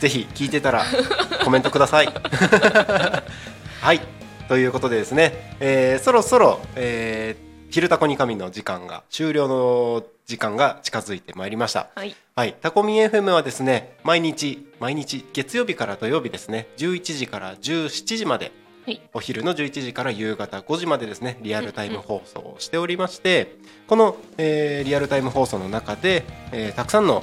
[0.00, 0.84] ぜひ聞いてたら
[1.44, 2.08] コメントください。
[3.80, 4.00] はい。
[4.48, 11.86] ということでですね、えーそろそろ、えー昼タコに神の時間が終了の時間が近づいてまいりました。
[11.94, 12.16] はい。
[12.34, 18.50] はい、タコミン FM はですね毎日毎日月曜日から土曜日ですね11時から17時まで
[18.86, 19.00] はい。
[19.12, 27.22] お昼の11時から夕方5時までですねリアルタイム放送をしておりましてこの、えーリアルタイム放送の中で、えーたくさんの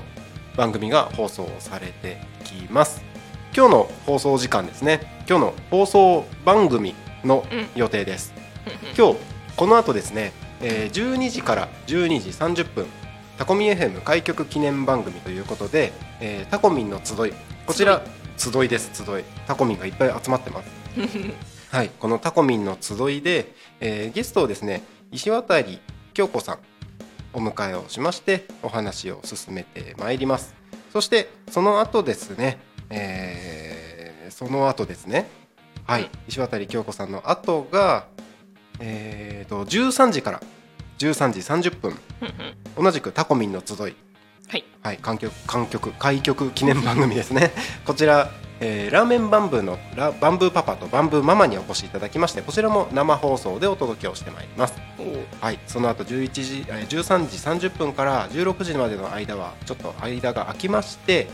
[0.58, 3.04] 番組が放送されてきます。
[3.56, 5.24] 今日の放送時間ですね。
[5.30, 8.34] 今日の放送番組のうん予定です、
[8.98, 9.18] 今日
[9.56, 10.32] この後ですね、
[10.62, 12.86] えー12時から12時30分
[13.38, 17.34] タコミン FM 開局記念番組ということで、えータコミンの集い。
[17.66, 18.02] こちら
[18.38, 19.24] 集いです集い。
[19.46, 20.70] タコミンがいっぱい集まってます。
[21.70, 24.82] はいこのタコミンの集いで、えーゲストをですね
[25.12, 25.56] 石渡
[26.14, 26.60] 京子さん
[27.34, 30.56] お迎えをしましてお話を進めてまいります。
[30.92, 32.60] そしてその後ですね、
[32.90, 35.26] えーその後ですね
[35.86, 38.08] はい、うん石渡京子さんの後が
[38.80, 40.42] えーと13時から
[41.00, 41.96] 13時30分
[42.76, 43.96] 同じくタコミンの集い。
[44.48, 44.64] はい。
[44.82, 47.52] はい、観曲観曲開局記念番組ですね。
[47.86, 54.74] こちら、えーラーメンバンブーのラバンブーパパとバンブーママにお越しいただきましてこちらも生放送でお届けをしてまいります。
[55.40, 61.28] はいその後11時えー13時30分から16時までの間はちょっと間が空きまして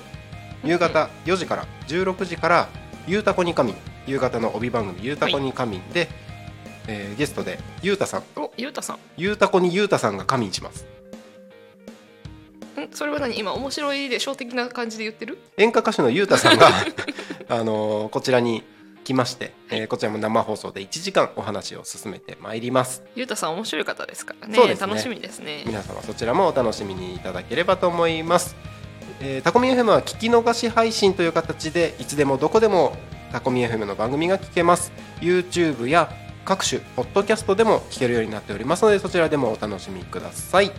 [0.64, 2.68] 夕方4時から16時から
[3.08, 3.74] 「ゆうたこに神」
[4.06, 6.10] 夕方の帯番組「ゆうたこに神」で、
[6.88, 8.24] えーゲストでゆうたさん。
[8.36, 8.98] おゆうたさん。
[9.18, 10.84] ゆうたこにゆうたさんが神にします。
[10.84, 11.03] ん
[12.94, 13.38] それは何？
[13.38, 15.38] 今面白いでしょ的な感じで言ってる？
[15.58, 16.68] 演歌歌手のゆうたさんが
[17.50, 18.64] あのーこちらに
[19.04, 23.04] 来まして、えーこちらも生放送で1時間お話を進めてまいります。
[23.16, 24.58] ゆうたさん面白い方ですからね。
[24.68, 24.76] ね。
[24.80, 25.64] 楽しみですね。
[25.66, 28.56] 皆様そちらもお楽しみにいただければと思います、
[29.20, 32.96] えータコミ FM は聞き逃し配信という形でいつでもどこでも
[33.32, 34.92] タコミ FM の番組が聞けます。
[35.22, 36.10] YouTube や
[36.46, 40.72] 各種ポッドキャストでも聞けるようになっておりますのでそちらでもお楽しみください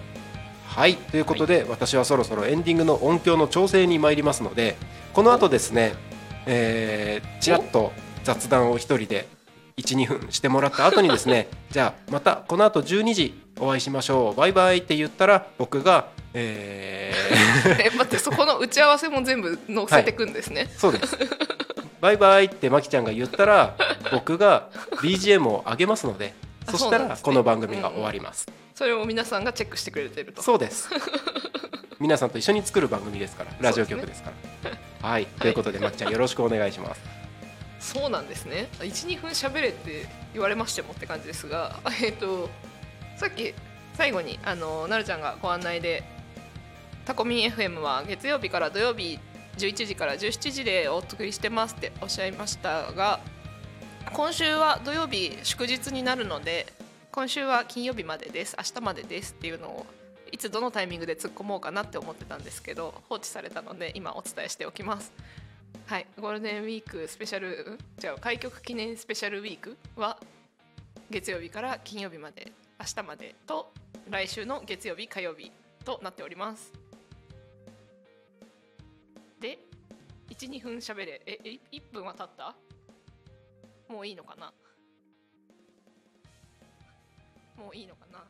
[0.75, 0.97] はい。
[0.97, 4.77] ということで、私はそろそろエンディングの音響の調整に参りますので
[5.13, 5.95] この後ですね
[6.47, 9.29] えー、ちらっと雑談を一人で
[9.79, 14.35] 12分してもらった後にですね じゃあまたこの後12時お会いしましょう。
[14.35, 17.15] バイバイって言ったら僕がえ
[17.87, 21.17] え待ってそこの打ち合わせも全部載せてくんですね、ー、そうです。
[22.01, 23.77] バイバイってまきちゃんが言ったら
[24.13, 24.69] 僕が
[25.01, 26.35] BGM を上げますので
[26.67, 30.43] あそしたらこの番組が終わりますそれを皆さんがチェックしてくれてると。
[30.43, 30.89] そうです。
[32.01, 34.33] 皆さんと一緒に作る番組ですからラジオ局ですか
[35.03, 35.09] ら。
[35.09, 35.27] はい。
[35.27, 37.01] ということでまきちゃんよろしくお願いします。
[37.79, 38.69] そうなんですね。
[38.81, 42.51] 12分喋れって言われましてもって感じですが えっ、と
[43.17, 43.55] さっき
[43.95, 46.03] 最後にあのなるちゃんがご案内で
[47.05, 49.21] タコミン FM は月曜日から土曜日
[49.59, 53.21] 11時から17時でお送りしてますっておっしゃいましたが
[54.13, 56.67] 今週は土曜日祝日になるので
[57.15, 58.57] 今週は金曜日までです。
[58.59, 59.87] 明日までですっていうのを
[60.33, 65.13] いつどのタイミングで突っ込もうかなって思ってたんですけど放置されたので今お伝えしておきます。
[65.87, 66.09] はい。
[66.21, 70.19] ゴールデンウィークスペシャルじゃあ開局記念スペシャルウィークは
[71.09, 72.51] 月曜日から金曜日まで。
[72.81, 73.73] 明日までと
[74.11, 75.53] 来週の月曜日火曜日
[75.85, 76.73] となっております。
[79.39, 79.61] で
[80.31, 81.23] 12分しゃべれ。
[81.25, 82.57] ええ1分は経った？
[83.89, 84.53] もういいのかな？
[87.57, 88.25] もういいのかな。